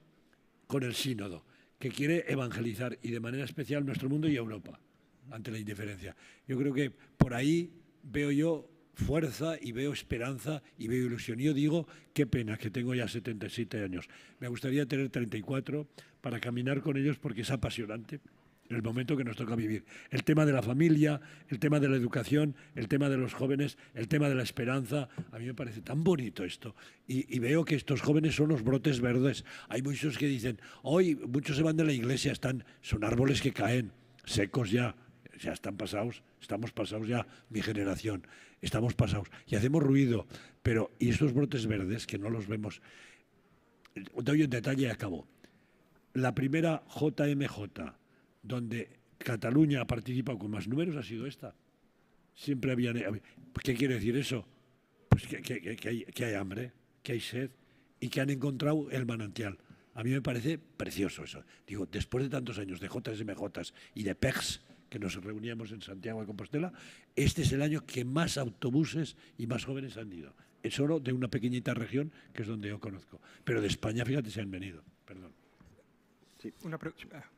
con 0.67 0.83
el 0.83 0.95
sínodo 0.95 1.45
que 1.79 1.91
quiere 1.91 2.25
evangelizar 2.29 2.99
y 3.03 3.11
de 3.11 3.21
manera 3.21 3.45
especial 3.45 3.87
nuestro 3.87 4.09
mundo 4.09 4.29
y 4.29 4.37
Europa 4.37 4.81
ante 5.31 5.51
la 5.51 5.59
indiferencia. 5.59 6.17
Yo 6.47 6.59
creo 6.59 6.75
que 6.75 6.91
por 6.91 7.35
ahí 7.35 7.71
veo 8.03 8.31
yo 8.31 8.69
fuerza 8.95 9.57
y 9.61 9.73
veo 9.73 9.93
esperanza 9.93 10.63
y 10.77 10.89
veo 10.89 11.07
ilusión. 11.07 11.39
Yo 11.39 11.55
digo, 11.55 11.87
qué 12.13 12.27
pena 12.27 12.57
que 12.57 12.71
tengo 12.71 12.95
ya 12.95 13.07
77 13.07 13.85
años. 13.85 14.09
Me 14.41 14.49
gustaría 14.49 14.87
tener 14.87 15.09
34 15.09 15.87
para 16.21 16.41
caminar 16.41 16.81
con 16.81 16.97
ellos 16.97 17.19
porque 17.19 17.43
es 17.43 17.51
apasionante 17.51 18.21
el 18.69 18.83
momento 18.83 19.17
que 19.17 19.25
nos 19.25 19.37
toca 19.37 19.55
vivir. 19.55 19.85
El 20.11 20.25
tema 20.25 20.45
de 20.45 20.53
la 20.53 20.63
familia, 20.63 21.21
el 21.49 21.59
tema 21.59 21.81
de 21.81 21.89
la 21.89 21.97
educación, 21.97 22.55
el 22.75 22.89
tema 22.89 23.09
de 23.09 23.17
los 23.17 23.35
jóvenes, 23.35 23.79
el 23.95 24.09
tema 24.09 24.29
de 24.29 24.35
la 24.35 24.43
esperanza. 24.43 25.09
A 25.33 25.39
mí 25.39 25.47
me 25.47 25.55
parece 25.55 25.81
tan 25.81 26.05
bonito 26.05 26.45
esto. 26.45 26.75
Y, 27.07 27.39
veo 27.39 27.65
que 27.65 27.75
estos 27.75 28.03
jóvenes 28.03 28.35
son 28.35 28.49
los 28.49 28.63
brotes 28.63 29.01
verdes. 29.01 29.45
Hay 29.69 29.83
muchos 29.83 30.19
que 30.19 30.27
dicen, 30.27 30.61
hoy 30.83 31.15
muchos 31.15 31.57
se 31.57 31.63
van 31.63 31.77
de 31.77 31.85
la 31.85 31.93
iglesia, 31.93 32.33
están, 32.33 32.65
son 32.83 33.05
árboles 33.05 33.41
que 33.41 33.53
caen, 33.53 33.93
secos 34.25 34.71
ya, 34.71 34.95
ya 35.41 35.53
están 35.53 35.77
pasados, 35.77 36.23
estamos 36.41 36.73
pasados 36.73 37.09
ya, 37.09 37.27
mi 37.49 37.63
generación, 37.63 38.27
estamos 38.61 38.95
pasados. 38.95 39.29
Y 39.47 39.57
hacemos 39.57 39.83
ruido, 39.83 40.27
pero 40.63 40.91
¿y 40.99 41.09
estos 41.09 41.33
brotes 41.33 41.67
verdes 41.67 42.07
que 42.07 42.19
no 42.19 42.29
los 42.29 42.49
vemos? 42.49 42.83
Doy 44.17 44.43
un 44.43 44.51
detalle 44.51 44.83
y 44.83 44.91
acabo. 44.91 45.27
La 46.13 46.35
primera 46.35 46.83
JMJ, 46.89 47.95
donde 48.43 48.99
Cataluña 49.19 49.83
ha 49.83 49.87
participado 49.87 50.39
con 50.39 50.51
más 50.51 50.69
números 50.69 50.97
ha 50.97 51.03
sido 51.03 51.27
esta. 51.27 51.55
Siempre 52.35 52.73
habían... 52.73 52.97
¿Qué 53.63 53.75
quiere 53.75 53.95
decir 53.95 54.17
eso? 54.17 54.47
Pues 55.09 55.27
que, 55.27 56.25
hay, 56.25 56.35
hambre, 56.35 56.73
que 57.03 57.13
hay 57.13 57.21
sed 57.21 57.51
y 58.01 58.09
que 58.09 58.21
han 58.21 58.31
encontrado 58.31 58.91
el 58.91 59.07
manantial. 59.07 59.59
A 59.95 60.05
mí 60.05 60.11
me 60.11 60.23
parece 60.23 60.59
precioso 60.59 61.25
eso. 61.25 61.43
Digo, 61.67 61.87
después 61.87 62.23
de 62.23 62.31
tantos 62.31 62.59
años 62.59 62.79
de 62.79 62.87
JSMJ 62.87 63.73
y 63.95 64.05
de 64.05 64.15
PEX, 64.15 64.61
que 64.89 64.99
nos 64.99 65.17
reuníamos 65.17 65.73
en 65.73 65.83
Santiago 65.83 66.21
de 66.21 66.27
Compostela, 66.27 66.73
este 67.17 67.43
es 67.43 67.53
el 67.53 67.63
año 67.63 67.85
que 67.85 68.05
más 68.05 68.39
autobuses 68.39 69.17
y 69.37 69.47
más 69.47 69.65
jóvenes 69.65 69.97
han 69.97 70.13
ido. 70.13 70.35
Es 70.63 70.75
solo 70.75 71.01
de 71.01 71.13
una 71.13 71.29
pequeñita 71.29 71.75
región 71.75 72.13
que 72.33 72.43
es 72.43 72.49
donde 72.49 72.69
yo 72.69 72.79
conozco. 72.79 73.21
Pero 73.45 73.61
de 73.61 73.67
España, 73.67 74.05
fíjate, 74.05 74.31
se 74.31 74.41
han 74.41 74.51
venido. 74.51 74.85
Perdón. 75.05 75.33
Sí. 76.41 76.53
Una 76.63 76.79
pregunta. 76.79 77.29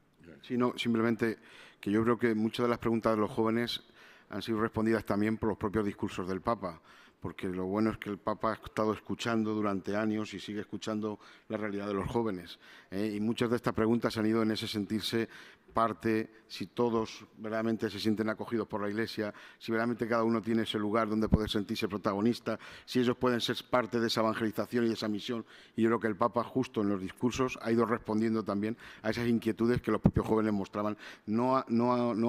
Sino 0.42 0.76
simplemente 0.76 1.38
que 1.80 1.90
yo 1.90 2.02
creo 2.02 2.18
que 2.18 2.34
muchas 2.34 2.64
de 2.64 2.70
las 2.70 2.78
preguntas 2.78 3.14
de 3.14 3.20
los 3.20 3.30
jóvenes 3.30 3.82
han 4.30 4.42
sido 4.42 4.60
respondidas 4.60 5.04
también 5.04 5.36
por 5.36 5.48
los 5.48 5.58
propios 5.58 5.84
discursos 5.84 6.28
del 6.28 6.40
Papa, 6.40 6.80
porque 7.20 7.48
lo 7.48 7.66
bueno 7.66 7.90
es 7.90 7.98
que 7.98 8.10
el 8.10 8.18
Papa 8.18 8.52
ha 8.52 8.54
estado 8.54 8.92
escuchando 8.92 9.54
durante 9.54 9.94
años 9.94 10.32
y 10.34 10.40
sigue 10.40 10.60
escuchando 10.60 11.18
la 11.48 11.56
realidad 11.56 11.86
de 11.86 11.94
los 11.94 12.08
jóvenes. 12.08 12.58
¿eh? 12.90 13.12
Y 13.14 13.20
muchas 13.20 13.50
de 13.50 13.56
estas 13.56 13.74
preguntas 13.74 14.16
han 14.16 14.26
ido 14.26 14.42
en 14.42 14.50
ese 14.50 14.66
sentirse 14.66 15.28
parte, 15.70 16.30
si 16.48 16.66
todos 16.66 17.24
verdaderamente 17.36 17.88
se 17.88 18.00
sienten 18.00 18.28
acogidos 18.28 18.66
por 18.66 18.82
la 18.82 18.88
Iglesia, 18.88 19.32
si 19.58 19.70
verdaderamente 19.70 20.08
cada 20.08 20.24
uno 20.24 20.42
tiene 20.42 20.62
ese 20.62 20.78
lugar 20.78 21.08
donde 21.08 21.28
poder 21.28 21.48
sentirse 21.48 21.88
protagonista, 21.88 22.58
si 22.84 22.98
ellos 22.98 23.16
pueden 23.16 23.40
ser 23.40 23.56
parte 23.70 24.00
de 24.00 24.08
esa 24.08 24.20
evangelización 24.20 24.84
y 24.84 24.88
de 24.88 24.94
esa 24.94 25.06
misión. 25.06 25.44
Y 25.76 25.82
yo 25.82 25.88
creo 25.88 26.00
que 26.00 26.08
el 26.08 26.16
Papa, 26.16 26.42
justo 26.42 26.82
en 26.82 26.88
los 26.88 27.00
discursos, 27.00 27.58
ha 27.62 27.70
ido 27.70 27.86
respondiendo 27.86 28.42
también 28.42 28.76
a 29.02 29.10
esas 29.10 29.28
inquietudes 29.28 29.80
que 29.80 29.92
los 29.92 30.00
propios 30.00 30.26
jóvenes 30.26 30.52
mostraban, 30.52 30.96
no, 31.26 31.62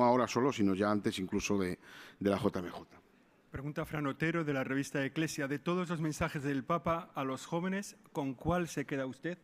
ahora 0.04 0.28
solo, 0.28 0.54
sino 0.54 0.76
ya 0.76 0.92
antes 0.92 1.18
incluso 1.18 1.58
de, 1.58 1.80
de 2.20 2.30
la 2.30 2.38
JMJ. 2.38 3.01
Pregunta 3.52 3.86
Fran 3.86 4.08
Otero 4.08 4.46
de 4.46 4.54
la 4.54 4.64
revista 4.64 5.06
Eclesia. 5.06 5.46
De 5.46 5.60
todos 5.60 5.90
los 5.90 6.00
mensajes 6.00 6.42
del 6.42 6.64
Papa 6.64 7.12
a 7.14 7.26
los 7.26 7.46
jóvenes, 7.46 7.98
¿con 8.14 8.34
cuál 8.34 8.70
se 8.70 8.86
queda 8.86 9.06
usted? 9.06 9.38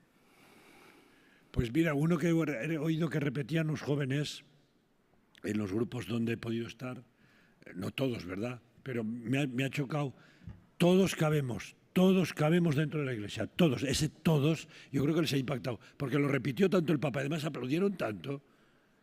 Pues 1.52 1.74
mira, 1.74 1.94
uno 1.94 2.18
que 2.18 2.30
he 2.30 2.78
oído 2.78 3.10
que 3.10 3.20
repetían 3.20 3.68
los 3.68 3.82
jóvenes 3.82 4.46
en 5.44 5.58
los 5.58 5.74
grupos 5.74 6.08
donde 6.08 6.34
he 6.34 6.38
podido 6.38 6.68
estar, 6.68 7.04
no 7.76 7.92
todos, 7.92 8.26
¿verdad? 8.26 8.62
Pero 8.82 9.04
me 9.04 9.66
ha, 9.66 9.70
chocado, 9.70 10.16
todos 10.78 11.14
cabemos, 11.14 11.76
todos 11.92 12.34
cabemos 12.34 12.78
dentro 12.78 13.02
de 13.02 13.08
la 13.08 13.14
iglesia, 13.14 13.46
todos, 13.46 13.84
ese 13.84 14.08
todos, 14.08 14.70
yo 14.90 15.04
creo 15.04 15.16
que 15.16 15.22
les 15.22 15.34
ha 15.34 15.38
impactado, 15.38 15.82
porque 15.98 16.18
lo 16.18 16.30
repitió 16.30 16.70
tanto 16.70 16.94
el 16.94 17.00
Papa, 17.00 17.20
además 17.20 17.44
aplaudieron 17.44 17.98
tanto, 17.98 18.42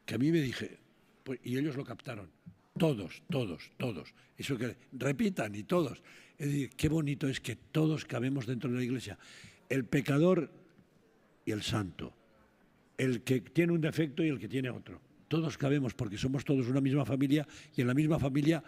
que 0.06 0.14
a 0.14 0.18
mí 0.18 0.32
me 0.32 0.40
dije, 0.40 0.78
pues, 1.22 1.40
y 1.42 1.58
ellos 1.58 1.76
lo 1.76 1.84
captaron, 1.84 2.30
todos, 2.78 3.22
todos, 3.30 3.70
todos, 3.76 4.14
eso 4.36 4.58
que 4.58 4.76
repitan 4.92 5.54
y 5.54 5.62
todos. 5.62 6.02
Es 6.38 6.48
decir, 6.48 6.70
qué 6.76 6.88
bonito 6.88 7.28
es 7.28 7.40
que 7.40 7.56
todos 7.56 8.04
cabemos 8.04 8.46
dentro 8.46 8.70
de 8.70 8.78
la 8.78 8.84
iglesia, 8.84 9.18
el 9.68 9.84
pecador 9.84 10.50
y 11.44 11.52
el 11.52 11.62
santo, 11.62 12.12
el 12.98 13.22
que 13.22 13.40
tiene 13.40 13.72
un 13.72 13.80
defecto 13.80 14.24
y 14.24 14.28
el 14.28 14.38
que 14.38 14.48
tiene 14.48 14.70
otro. 14.70 15.00
Todos 15.28 15.56
cabemos 15.56 15.94
porque 15.94 16.18
somos 16.18 16.44
todos 16.44 16.68
una 16.68 16.80
misma 16.80 17.04
familia 17.04 17.46
y 17.76 17.80
en 17.80 17.86
la 17.86 17.94
misma 17.94 18.18
familia 18.18 18.62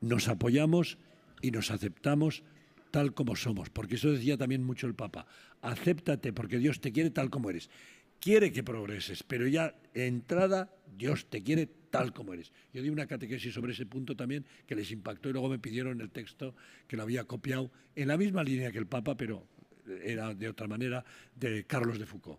nos 0.00 0.28
apoyamos 0.28 0.98
y 1.42 1.50
nos 1.50 1.70
aceptamos 1.70 2.42
tal 2.90 3.14
como 3.14 3.36
somos, 3.36 3.70
porque 3.70 3.94
eso 3.94 4.10
decía 4.10 4.36
también 4.36 4.64
mucho 4.64 4.86
el 4.86 4.94
Papa. 4.94 5.26
Acéptate 5.62 6.32
porque 6.32 6.58
Dios 6.58 6.80
te 6.80 6.92
quiere 6.92 7.10
tal 7.10 7.30
como 7.30 7.50
eres. 7.50 7.70
Quiere 8.20 8.52
que 8.52 8.62
progreses, 8.62 9.22
pero 9.22 9.46
ya 9.46 9.74
entrada 9.94 10.70
Dios 10.96 11.26
te 11.30 11.42
quiere 11.42 11.66
tal 11.90 12.12
como 12.12 12.34
eres. 12.34 12.52
Yo 12.72 12.82
di 12.82 12.90
una 12.90 13.06
catequesis 13.06 13.54
sobre 13.54 13.72
ese 13.72 13.86
punto 13.86 14.14
también 14.14 14.44
que 14.66 14.74
les 14.74 14.90
impactó 14.90 15.28
y 15.28 15.32
luego 15.32 15.48
me 15.48 15.58
pidieron 15.58 16.00
el 16.00 16.10
texto 16.10 16.54
que 16.86 16.96
lo 16.96 17.02
había 17.02 17.24
copiado 17.24 17.70
en 17.96 18.08
la 18.08 18.16
misma 18.16 18.44
línea 18.44 18.70
que 18.70 18.78
el 18.78 18.86
Papa, 18.86 19.16
pero 19.16 19.46
era 20.04 20.34
de 20.34 20.48
otra 20.48 20.68
manera, 20.68 21.04
de 21.34 21.64
Carlos 21.64 21.98
de 21.98 22.06
Foucault. 22.06 22.38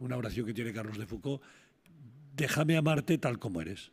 Una 0.00 0.16
oración 0.16 0.46
que 0.46 0.52
tiene 0.52 0.72
Carlos 0.72 0.98
de 0.98 1.06
Foucault, 1.06 1.42
déjame 2.36 2.76
amarte 2.76 3.16
tal 3.18 3.38
como 3.38 3.60
eres, 3.62 3.90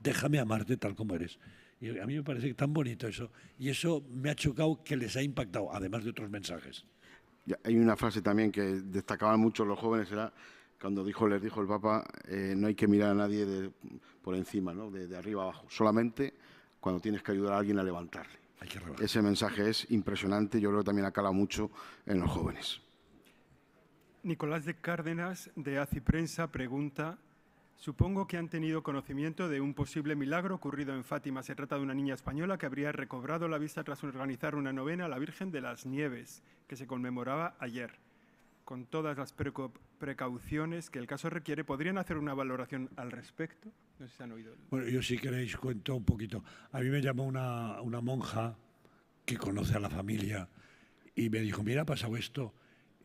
déjame 0.00 0.38
amarte 0.38 0.76
tal 0.76 0.94
como 0.94 1.14
eres. 1.14 1.38
Y 1.80 1.98
a 1.98 2.06
mí 2.06 2.14
me 2.14 2.22
parece 2.22 2.52
tan 2.54 2.72
bonito 2.72 3.06
eso. 3.06 3.30
Y 3.58 3.68
eso 3.68 4.04
me 4.10 4.30
ha 4.30 4.34
chocado 4.34 4.82
que 4.82 4.96
les 4.96 5.16
ha 5.16 5.22
impactado, 5.22 5.72
además 5.72 6.04
de 6.04 6.10
otros 6.10 6.30
mensajes. 6.30 6.84
hay 7.62 7.76
una 7.76 7.96
frase 7.96 8.22
también 8.22 8.50
que 8.50 8.62
destacaban 8.62 9.38
mucho 9.40 9.64
los 9.64 9.78
jóvenes, 9.78 10.10
era 10.10 10.32
cuando 10.80 11.04
dijo, 11.04 11.28
les 11.28 11.42
dijo 11.42 11.60
el 11.60 11.66
Papa, 11.66 12.04
eh, 12.28 12.54
no 12.56 12.66
hay 12.66 12.74
que 12.74 12.86
mirar 12.86 13.10
a 13.10 13.14
nadie 13.14 13.46
de, 13.46 13.70
por 14.22 14.34
encima, 14.34 14.74
¿no? 14.74 14.90
de, 14.90 15.16
arriba 15.16 15.42
abajo, 15.42 15.66
solamente 15.68 16.34
cuando 16.80 17.00
tienes 17.00 17.22
que 17.22 17.32
ayudar 17.32 17.54
a 17.54 17.58
alguien 17.58 17.78
a 17.78 17.82
levantarle. 17.82 18.38
Ese 19.00 19.20
mensaje 19.20 19.68
es 19.68 19.90
impresionante, 19.90 20.60
yo 20.60 20.70
creo 20.70 20.80
que 20.80 20.86
también 20.86 21.06
acala 21.06 21.32
mucho 21.32 21.70
en 22.06 22.20
los 22.20 22.30
jóvenes. 22.30 22.80
Nicolás 24.22 24.64
de 24.64 24.74
Cárdenas, 24.74 25.50
de 25.54 25.78
ACI 25.78 26.00
Prensa, 26.00 26.50
pregunta 26.50 27.18
Supongo 27.76 28.26
que 28.26 28.38
han 28.38 28.48
tenido 28.48 28.82
conocimiento 28.82 29.48
de 29.48 29.60
un 29.60 29.74
posible 29.74 30.16
milagro 30.16 30.54
ocurrido 30.54 30.94
en 30.94 31.04
Fátima. 31.04 31.42
Se 31.42 31.54
trata 31.54 31.76
de 31.76 31.82
una 31.82 31.92
niña 31.92 32.14
española 32.14 32.56
que 32.56 32.66
habría 32.66 32.92
recobrado 32.92 33.46
la 33.46 33.58
vista 33.58 33.84
tras 33.84 34.02
organizar 34.04 34.54
una 34.54 34.72
novena 34.72 35.04
a 35.04 35.08
la 35.08 35.18
Virgen 35.18 35.50
de 35.50 35.60
las 35.60 35.84
Nieves, 35.84 36.42
que 36.66 36.76
se 36.76 36.86
conmemoraba 36.86 37.56
ayer. 37.58 37.98
Con 38.64 38.86
todas 38.86 39.18
las 39.18 39.34
precauciones 39.98 40.88
que 40.88 40.98
el 40.98 41.06
caso 41.06 41.28
requiere, 41.28 41.64
¿podrían 41.64 41.98
hacer 41.98 42.16
una 42.16 42.32
valoración 42.32 42.88
al 42.96 43.10
respecto? 43.10 43.70
No 43.98 44.08
sé 44.08 44.16
si 44.16 44.22
han 44.22 44.32
oído. 44.32 44.54
Bueno, 44.70 44.88
yo 44.88 45.02
si 45.02 45.18
queréis 45.18 45.56
cuento 45.56 45.94
un 45.94 46.04
poquito. 46.04 46.42
A 46.72 46.80
mí 46.80 46.88
me 46.88 47.02
llamó 47.02 47.24
una, 47.24 47.80
una 47.82 48.00
monja 48.00 48.56
que 49.26 49.36
conoce 49.36 49.76
a 49.76 49.80
la 49.80 49.90
familia 49.90 50.48
y 51.14 51.28
me 51.28 51.40
dijo, 51.40 51.62
mira, 51.62 51.82
ha 51.82 51.86
pasado 51.86 52.16
esto. 52.16 52.54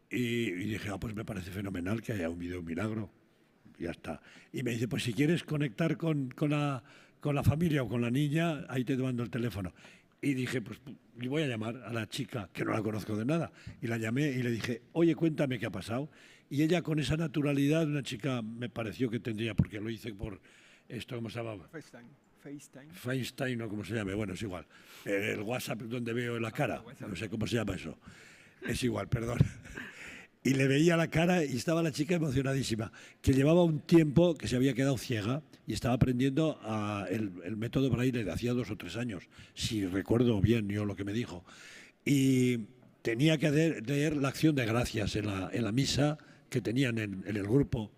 Y, 0.10 0.52
dije, 0.52 0.90
ah, 0.90 1.00
pues 1.00 1.14
me 1.14 1.26
parece 1.26 1.52
fenomenal 1.52 2.02
que 2.02 2.14
haya 2.14 2.28
habido 2.28 2.60
un 2.60 2.66
milagro 2.66 3.12
ya 3.80 3.92
está. 3.92 4.22
Y 4.52 4.62
me 4.64 4.72
dice, 4.72 4.88
pues 4.88 5.04
si 5.04 5.14
quieres 5.14 5.44
conectar 5.44 5.98
con, 5.98 6.30
con, 6.32 6.52
la, 6.52 6.84
con 7.20 7.34
la 7.34 7.44
familia 7.44 7.84
o 7.84 7.88
con 7.88 8.02
la 8.02 8.12
niña, 8.12 8.66
ahí 8.70 8.84
te 8.84 8.98
mando 8.98 9.24
el 9.24 9.30
teléfono. 9.30 9.74
Y 10.22 10.34
dije, 10.34 10.62
pues 10.62 10.82
le 11.18 11.30
voy 11.30 11.44
a 11.44 11.48
llamar 11.48 11.78
a 11.78 11.94
la 11.94 12.08
chica, 12.08 12.50
que 12.52 12.66
no 12.66 12.72
la 12.72 12.82
conozco 12.82 13.16
de 13.16 13.26
nada. 13.26 13.52
Y 13.82 13.88
la 13.88 13.98
llamé 13.98 14.28
y 14.30 14.44
le 14.44 14.52
dije, 14.52 14.82
oye, 14.92 15.16
cuéntame 15.16 15.58
qué 15.60 15.66
ha 15.66 15.72
pasado. 15.72 16.10
Y 16.50 16.64
ella 16.64 16.82
con 16.82 17.00
esa 17.00 17.16
naturalidad, 17.16 17.88
una 17.88 18.04
chica 18.04 18.42
me 18.42 18.70
pareció 18.70 19.10
que 19.10 19.20
tendría, 19.20 19.54
porque 19.54 19.80
lo 19.80 19.90
hice 19.90 20.14
por 20.14 20.42
esto, 20.90 21.16
¿cómo 21.16 21.30
se 21.30 21.38
llamaba? 21.38 21.70
FaceTime. 21.70 22.10
FaceTime. 22.40 22.94
FaceTime 22.94 23.64
o 23.64 23.70
como 23.70 23.84
se 23.86 23.94
llame, 23.94 24.14
bueno, 24.14 24.34
es 24.34 24.42
igual. 24.42 24.66
El 25.06 25.42
WhatsApp 25.42 25.82
donde 25.82 26.14
veo 26.14 26.40
la 26.40 26.52
cara, 26.52 26.84
no 27.08 27.16
sé 27.16 27.30
cómo 27.30 27.46
se 27.48 27.56
llama 27.56 27.76
eso. 27.76 27.98
Es 28.62 28.84
igual, 28.84 29.08
perdón 29.08 29.38
y 30.44 30.54
le 30.54 30.68
veía 30.68 30.96
la 30.96 31.10
cara 31.10 31.44
y 31.44 31.58
estaba 31.58 31.84
la 31.84 31.92
chica 31.92 32.16
emocionadísima, 32.16 32.92
que 33.22 33.34
llevaba 33.34 33.64
un 33.64 33.80
tiempo 33.82 34.36
que 34.36 34.48
se 34.48 34.56
había 34.56 34.74
quedado 34.74 34.98
ciega 34.98 35.44
y 35.68 35.74
estaba 35.74 35.96
aprendiendo 35.96 36.60
el, 37.10 37.58
método 37.58 37.90
braille 37.90 38.24
de 38.24 38.32
hacía 38.32 38.54
dos 38.54 38.72
o 38.72 38.78
tres 38.78 38.96
años, 38.96 39.24
si 39.54 39.86
recuerdo 39.86 40.40
bien 40.40 40.70
yo 40.70 40.86
lo 40.86 40.96
que 40.96 41.04
me 41.04 41.14
dijo. 41.14 41.44
Y 42.06 42.60
tenía 43.02 43.38
que 43.38 43.52
leer 43.86 44.16
la 44.16 44.30
acción 44.30 44.56
de 44.56 44.66
gracias 44.66 45.16
en 45.16 45.26
la, 45.28 45.72
misa 45.72 46.18
que 46.50 46.62
tenían 46.62 46.98
en, 46.98 47.24
el 47.28 47.44
grupo 47.44 47.92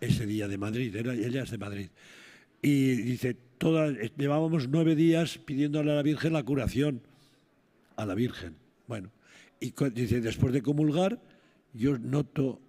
ese 0.00 0.26
día 0.26 0.46
de 0.48 0.58
Madrid, 0.58 0.94
era, 0.94 1.14
ella 1.14 1.42
es 1.42 1.50
de 1.50 1.58
Madrid. 1.58 1.88
Y 2.60 2.94
dice, 2.96 3.36
llevábamos 4.18 4.68
nueve 4.68 4.94
días 4.94 5.38
pidiéndole 5.38 5.92
a 5.92 5.94
la 5.94 6.02
Virgen 6.02 6.34
la 6.34 6.42
curación, 6.42 7.00
a 7.96 8.04
la 8.04 8.14
Virgen. 8.14 8.54
Bueno, 8.86 9.10
y 9.58 9.72
dice, 9.90 10.20
después 10.20 10.52
de 10.52 10.62
comulgar, 10.62 11.18
yo 11.74 11.98
noto 11.98 12.60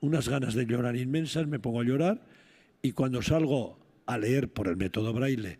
unas 0.00 0.28
ganas 0.28 0.54
de 0.54 0.66
llorar 0.66 0.96
inmensas, 0.96 1.46
me 1.46 1.58
pongo 1.58 1.80
a 1.80 1.84
llorar 1.84 2.26
y 2.82 2.92
cuando 2.92 3.22
salgo 3.22 3.78
a 4.06 4.18
leer 4.18 4.48
por 4.48 4.68
el 4.68 4.76
método 4.76 5.12
braille 5.12 5.58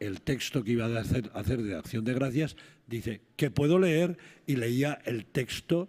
el 0.00 0.20
texto 0.20 0.62
que 0.62 0.72
iba 0.72 0.86
a 0.86 1.00
hacer, 1.00 1.62
de 1.62 1.74
acción 1.74 2.04
de 2.04 2.14
gracias, 2.14 2.56
dice 2.86 3.22
que 3.36 3.50
puedo 3.50 3.78
leer 3.78 4.18
y 4.46 4.56
leía 4.56 4.98
el 5.04 5.24
texto 5.24 5.88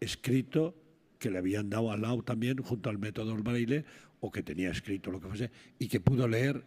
escrito 0.00 0.76
que 1.18 1.30
le 1.30 1.38
habían 1.38 1.68
dado 1.68 1.90
al 1.90 2.02
lado 2.02 2.22
también 2.22 2.58
junto 2.58 2.90
al 2.90 2.98
método 2.98 3.34
braille 3.36 3.84
o 4.20 4.30
que 4.30 4.42
tenía 4.42 4.70
escrito 4.70 5.10
lo 5.10 5.20
que 5.20 5.28
fuese 5.28 5.50
y 5.78 5.88
que 5.88 6.00
pudo 6.00 6.28
leer 6.28 6.64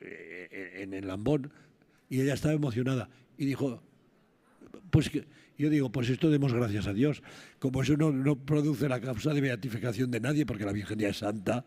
eh, 0.00 0.78
en 0.82 0.94
el 0.94 1.06
lambón. 1.06 1.52
Y 2.08 2.20
ella 2.22 2.34
estaba 2.34 2.54
emocionada 2.54 3.10
y 3.36 3.44
dijo 3.44 3.82
pues 4.90 5.10
yo 5.58 5.70
digo, 5.70 5.92
pues 5.92 6.08
esto 6.08 6.30
demos 6.30 6.52
gracias 6.52 6.86
a 6.86 6.92
Dios. 6.92 7.22
Como 7.58 7.82
eso 7.82 7.96
no, 7.96 8.36
produce 8.36 8.88
la 8.88 9.00
causa 9.00 9.34
de 9.34 9.40
beatificación 9.40 10.10
de 10.10 10.20
nadie, 10.20 10.46
porque 10.46 10.64
la 10.64 10.72
Virgen 10.72 10.98
ya 10.98 11.08
es 11.08 11.18
santa, 11.18 11.64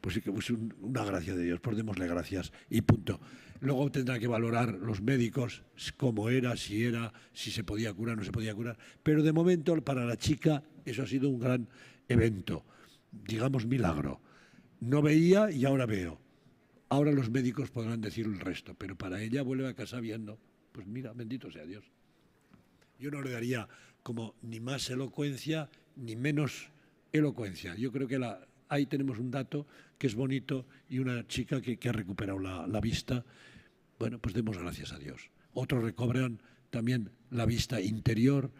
pues 0.00 0.16
es 0.18 0.50
una 0.80 1.04
gracia 1.04 1.34
de 1.34 1.44
Dios, 1.44 1.60
pues 1.60 1.76
démosle 1.76 2.06
gracias 2.06 2.52
y 2.68 2.82
punto. 2.82 3.20
Luego 3.60 3.90
tendrá 3.90 4.18
que 4.18 4.26
valorar 4.26 4.74
los 4.74 5.02
médicos 5.02 5.62
cómo 5.96 6.30
era, 6.30 6.56
si 6.56 6.84
era, 6.84 7.12
si 7.32 7.50
se 7.50 7.64
podía 7.64 7.92
curar, 7.92 8.16
no 8.16 8.24
se 8.24 8.32
podía 8.32 8.54
curar. 8.54 8.78
Pero 9.02 9.22
de 9.22 9.32
momento, 9.32 9.74
para 9.82 10.04
la 10.04 10.16
chica, 10.16 10.62
eso 10.84 11.02
ha 11.02 11.06
sido 11.06 11.28
un 11.28 11.40
gran 11.40 11.68
evento, 12.08 12.64
digamos 13.10 13.66
milagro. 13.66 14.20
No 14.80 15.02
veía 15.02 15.50
y 15.50 15.64
ahora 15.66 15.84
veo. 15.86 16.20
Ahora 16.88 17.12
los 17.12 17.30
médicos 17.30 17.70
podrán 17.70 18.00
decir 18.00 18.26
el 18.26 18.40
resto, 18.40 18.74
pero 18.74 18.96
para 18.96 19.22
ella 19.22 19.42
vuelve 19.42 19.68
a 19.68 19.74
casa 19.74 20.00
viendo. 20.00 20.38
Pues 20.72 20.86
mira, 20.86 21.12
bendito 21.12 21.50
sea 21.50 21.64
Dios. 21.64 21.84
Yo 23.00 23.10
no 23.10 23.22
le 23.22 23.30
daría 23.30 23.66
como 24.02 24.34
ni 24.42 24.60
más 24.60 24.90
elocuencia 24.90 25.70
ni 25.96 26.16
menos 26.16 26.70
elocuencia. 27.12 27.74
Yo 27.74 27.90
creo 27.90 28.06
que 28.06 28.18
la, 28.18 28.46
ahí 28.68 28.86
tenemos 28.86 29.18
un 29.18 29.30
dato 29.30 29.66
que 29.98 30.06
es 30.06 30.14
bonito 30.14 30.66
y 30.88 30.98
una 30.98 31.26
chica 31.26 31.60
que, 31.60 31.78
ha 31.88 31.92
recuperado 31.92 32.38
la, 32.38 32.80
vista. 32.80 33.24
Bueno, 33.98 34.18
pues 34.18 34.34
demos 34.34 34.58
gracias 34.58 34.92
a 34.92 34.98
Dios. 34.98 35.30
Otros 35.54 35.82
recobran 35.82 36.42
también 36.68 37.10
la 37.30 37.46
vista 37.46 37.80
interior. 37.80 38.50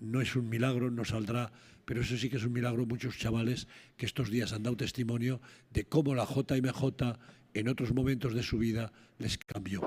No 0.00 0.20
es 0.20 0.34
un 0.34 0.48
milagro, 0.48 0.90
no 0.90 1.04
saldrá, 1.04 1.52
pero 1.84 2.00
eso 2.00 2.16
sí 2.16 2.28
que 2.28 2.36
es 2.36 2.44
un 2.44 2.52
milagro. 2.52 2.86
Muchos 2.86 3.16
chavales 3.16 3.68
que 3.96 4.06
estos 4.06 4.28
días 4.28 4.52
han 4.52 4.64
dado 4.64 4.76
testimonio 4.76 5.40
de 5.70 5.84
cómo 5.84 6.14
la 6.14 6.26
JMJ 6.26 7.18
en 7.54 7.68
otros 7.68 7.94
momentos 7.94 8.34
de 8.34 8.42
su 8.42 8.58
vida 8.58 8.92
les 9.18 9.38
cambió 9.38 9.80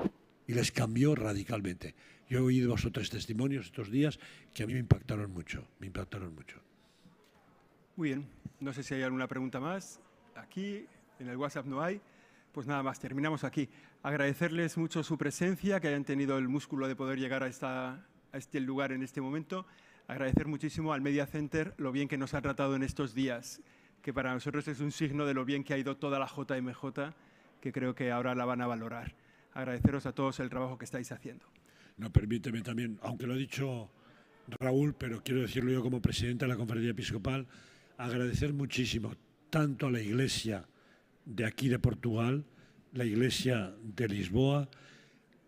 y 0.48 0.54
les 0.54 0.72
cambió 0.72 1.14
radicalmente. 1.14 1.94
Yo 2.28 2.38
he 2.38 2.42
oído 2.42 2.70
dos 2.70 2.84
o 2.84 2.90
tres 2.90 3.10
testimonios 3.10 3.66
estos 3.66 3.90
días 3.90 4.18
que 4.52 4.64
a 4.64 4.66
mí 4.66 4.72
me 4.72 4.80
impactaron 4.80 5.30
mucho, 5.30 5.68
me 5.78 5.86
impactaron 5.86 6.34
mucho. 6.34 6.58
Muy 7.94 8.08
bien, 8.08 8.26
no 8.58 8.72
sé 8.72 8.82
si 8.82 8.94
hay 8.94 9.02
alguna 9.02 9.28
pregunta 9.28 9.60
más. 9.60 10.00
Aquí, 10.34 10.86
en 11.20 11.28
el 11.28 11.36
WhatsApp 11.36 11.66
no 11.66 11.82
hay. 11.82 12.00
Pues 12.52 12.66
nada 12.66 12.82
más, 12.82 12.98
terminamos 12.98 13.44
aquí. 13.44 13.68
Agradecerles 14.02 14.78
mucho 14.78 15.02
su 15.02 15.18
presencia, 15.18 15.80
que 15.80 15.88
hayan 15.88 16.04
tenido 16.04 16.38
el 16.38 16.48
músculo 16.48 16.88
de 16.88 16.96
poder 16.96 17.18
llegar 17.18 17.42
a, 17.42 17.46
esta, 17.46 18.06
a 18.32 18.38
este 18.38 18.58
lugar 18.60 18.92
en 18.92 19.02
este 19.02 19.20
momento. 19.20 19.66
Agradecer 20.06 20.46
muchísimo 20.46 20.94
al 20.94 21.02
Media 21.02 21.26
Center 21.26 21.74
lo 21.76 21.92
bien 21.92 22.08
que 22.08 22.16
nos 22.16 22.32
ha 22.32 22.40
tratado 22.40 22.74
en 22.74 22.82
estos 22.82 23.14
días, 23.14 23.60
que 24.00 24.14
para 24.14 24.32
nosotros 24.32 24.66
es 24.68 24.80
un 24.80 24.92
signo 24.92 25.26
de 25.26 25.34
lo 25.34 25.44
bien 25.44 25.62
que 25.62 25.74
ha 25.74 25.78
ido 25.78 25.98
toda 25.98 26.18
la 26.18 26.26
JMJ, 26.26 27.12
que 27.60 27.72
creo 27.72 27.94
que 27.94 28.10
ahora 28.10 28.34
la 28.34 28.46
van 28.46 28.62
a 28.62 28.66
valorar. 28.66 29.14
Agradeceros 29.58 30.06
a 30.06 30.12
todos 30.12 30.38
el 30.38 30.48
trabajo 30.48 30.78
que 30.78 30.84
estáis 30.84 31.10
haciendo. 31.10 31.44
No, 31.96 32.12
permíteme 32.12 32.62
también, 32.62 32.96
aunque 33.02 33.26
lo 33.26 33.34
ha 33.34 33.36
dicho 33.36 33.90
Raúl, 34.60 34.94
pero 34.94 35.20
quiero 35.24 35.40
decirlo 35.40 35.72
yo 35.72 35.82
como 35.82 36.00
presidente 36.00 36.44
de 36.44 36.50
la 36.50 36.56
Conferencia 36.56 36.92
Episcopal, 36.92 37.44
agradecer 37.96 38.52
muchísimo 38.52 39.16
tanto 39.50 39.88
a 39.88 39.90
la 39.90 40.00
Iglesia 40.00 40.64
de 41.24 41.44
aquí 41.44 41.68
de 41.68 41.80
Portugal, 41.80 42.44
la 42.92 43.04
Iglesia 43.04 43.74
de 43.82 44.06
Lisboa, 44.06 44.68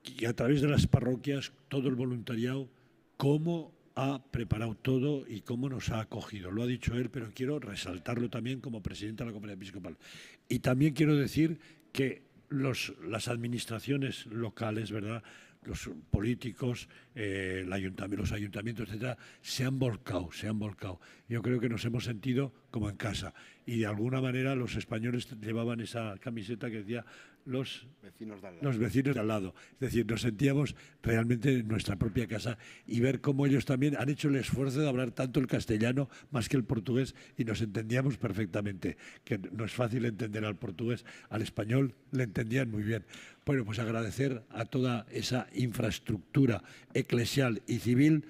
y 0.03 0.25
a 0.25 0.35
través 0.35 0.61
de 0.61 0.67
las 0.67 0.89
parroquias, 0.89 1.53
todo 1.69 1.87
el 1.87 1.95
voluntariado, 1.95 2.69
cómo 3.17 3.73
ha 3.95 4.25
preparado 4.25 4.75
todo 4.75 5.25
y 5.29 5.43
cómo 5.43 5.69
nos 5.69 5.91
ha 5.91 6.01
acogido. 6.01 6.51
Lo 6.51 6.65
ha 6.65 6.67
dicho 6.67 6.97
él, 6.97 7.11
pero 7.11 7.31
quiero 7.33 7.61
resaltarlo 7.61 8.29
también 8.29 8.61
como 8.61 8.83
presidente 8.83 9.23
de 9.23 9.29
la 9.29 9.35
Conferencia 9.35 9.63
Episcopal. 9.63 9.97
Y 10.49 10.59
también 10.59 10.95
quiero 10.95 11.15
decir 11.15 11.61
que 11.93 12.29
los, 12.51 12.95
las 13.03 13.29
administraciones 13.29 14.27
locales, 14.27 14.93
¿verdad? 14.93 15.23
los 15.63 15.91
políticos, 16.11 16.89
eh, 17.15 17.65
los 17.67 18.33
ayuntamientos, 18.33 18.89
etcétera, 18.89 19.19
se 19.43 19.65
han 19.65 19.79
volcado, 19.79 20.31
se 20.33 20.49
han 20.49 20.59
volcado. 20.59 21.01
Yo 21.29 21.43
creo 21.43 21.61
que 21.61 21.69
nos 21.69 21.85
hemos 21.85 22.05
sentido 22.05 22.53
como 22.71 22.89
en 22.89 22.97
casa. 22.97 23.35
Y 23.67 23.79
de 23.79 23.87
alguna 23.87 24.21
manera 24.21 24.55
los 24.55 24.77
españoles 24.77 25.29
llevaban 25.41 25.81
esa 25.81 26.17
camiseta 26.19 26.71
que 26.71 26.79
decía 26.79 27.05
los 27.47 27.87
Vecinos 28.03 28.41
de 28.43 28.49
al 28.49 28.55
lado. 28.57 28.65
los 28.67 28.79
vecinos 28.79 29.15
de 29.15 29.21
al 29.21 29.29
lado. 29.29 29.55
Es 29.75 29.81
decir, 29.81 30.07
nos 30.07 30.21
sentíamos 30.23 30.77
realmente 31.03 31.53
en 31.59 31.69
nuestra 31.69 31.97
propia 31.97 32.27
casa 32.27 32.59
y 32.87 33.01
ver 33.01 33.21
cómo 33.21 33.47
ellos 33.47 33.65
también 33.65 33.97
han 33.97 34.09
hecho 34.09 34.29
el 34.29 34.37
esfuerzo 34.37 34.81
de 34.81 34.89
hablar 34.89 35.11
tanto 35.13 35.41
el 35.41 35.47
castellano 35.47 36.09
más 36.31 36.49
que 36.49 36.57
el 36.57 36.65
portugués 36.65 37.15
y 37.37 37.45
nos 37.45 37.61
entendíamos 37.63 38.19
perfectamente, 38.19 38.97
que 39.25 39.39
no 39.39 39.65
es 39.65 39.73
fácil 39.73 40.05
entender 40.05 40.45
al 40.45 40.57
portugués, 40.57 41.05
al 41.29 41.43
español 41.43 41.95
le 42.13 42.25
entendían 42.25 42.71
muy 42.71 42.83
bien. 42.83 43.05
Bueno, 43.47 43.65
pues 43.65 43.79
agradecer 43.79 44.43
a 44.51 44.65
toda 44.65 45.07
esa 45.11 45.47
infraestructura 45.55 46.63
eclesial 46.95 47.63
y 47.67 47.79
civil 47.79 48.25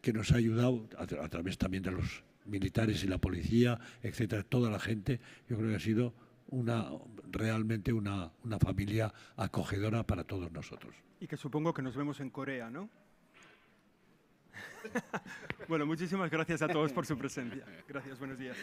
que 0.00 0.12
nos 0.12 0.32
ha 0.32 0.36
ayudado 0.36 0.88
a, 0.98 1.06
tra- 1.06 1.24
a 1.24 1.28
través 1.28 1.56
también 1.58 1.82
de 1.82 1.92
los 1.92 2.22
militares 2.44 3.02
y 3.02 3.08
la 3.08 3.18
policía, 3.18 3.78
etcétera, 4.02 4.42
toda 4.44 4.70
la 4.70 4.78
gente. 4.78 5.20
Yo 5.48 5.56
creo 5.56 5.70
que 5.70 5.76
ha 5.76 5.80
sido 5.80 6.14
una 6.48 6.90
realmente 7.36 7.92
una, 7.92 8.30
una 8.44 8.58
familia 8.58 9.12
acogedora 9.36 10.02
para 10.04 10.24
todos 10.24 10.50
nosotros. 10.52 10.94
Y 11.20 11.26
que 11.26 11.36
supongo 11.36 11.72
que 11.72 11.82
nos 11.82 11.96
vemos 11.96 12.20
en 12.20 12.30
Corea, 12.30 12.70
¿no? 12.70 12.88
bueno, 15.68 15.86
muchísimas 15.86 16.30
gracias 16.30 16.62
a 16.62 16.68
todos 16.68 16.92
por 16.92 17.06
su 17.06 17.16
presencia. 17.16 17.64
Gracias, 17.88 18.18
buenos 18.18 18.38
días. 18.38 18.56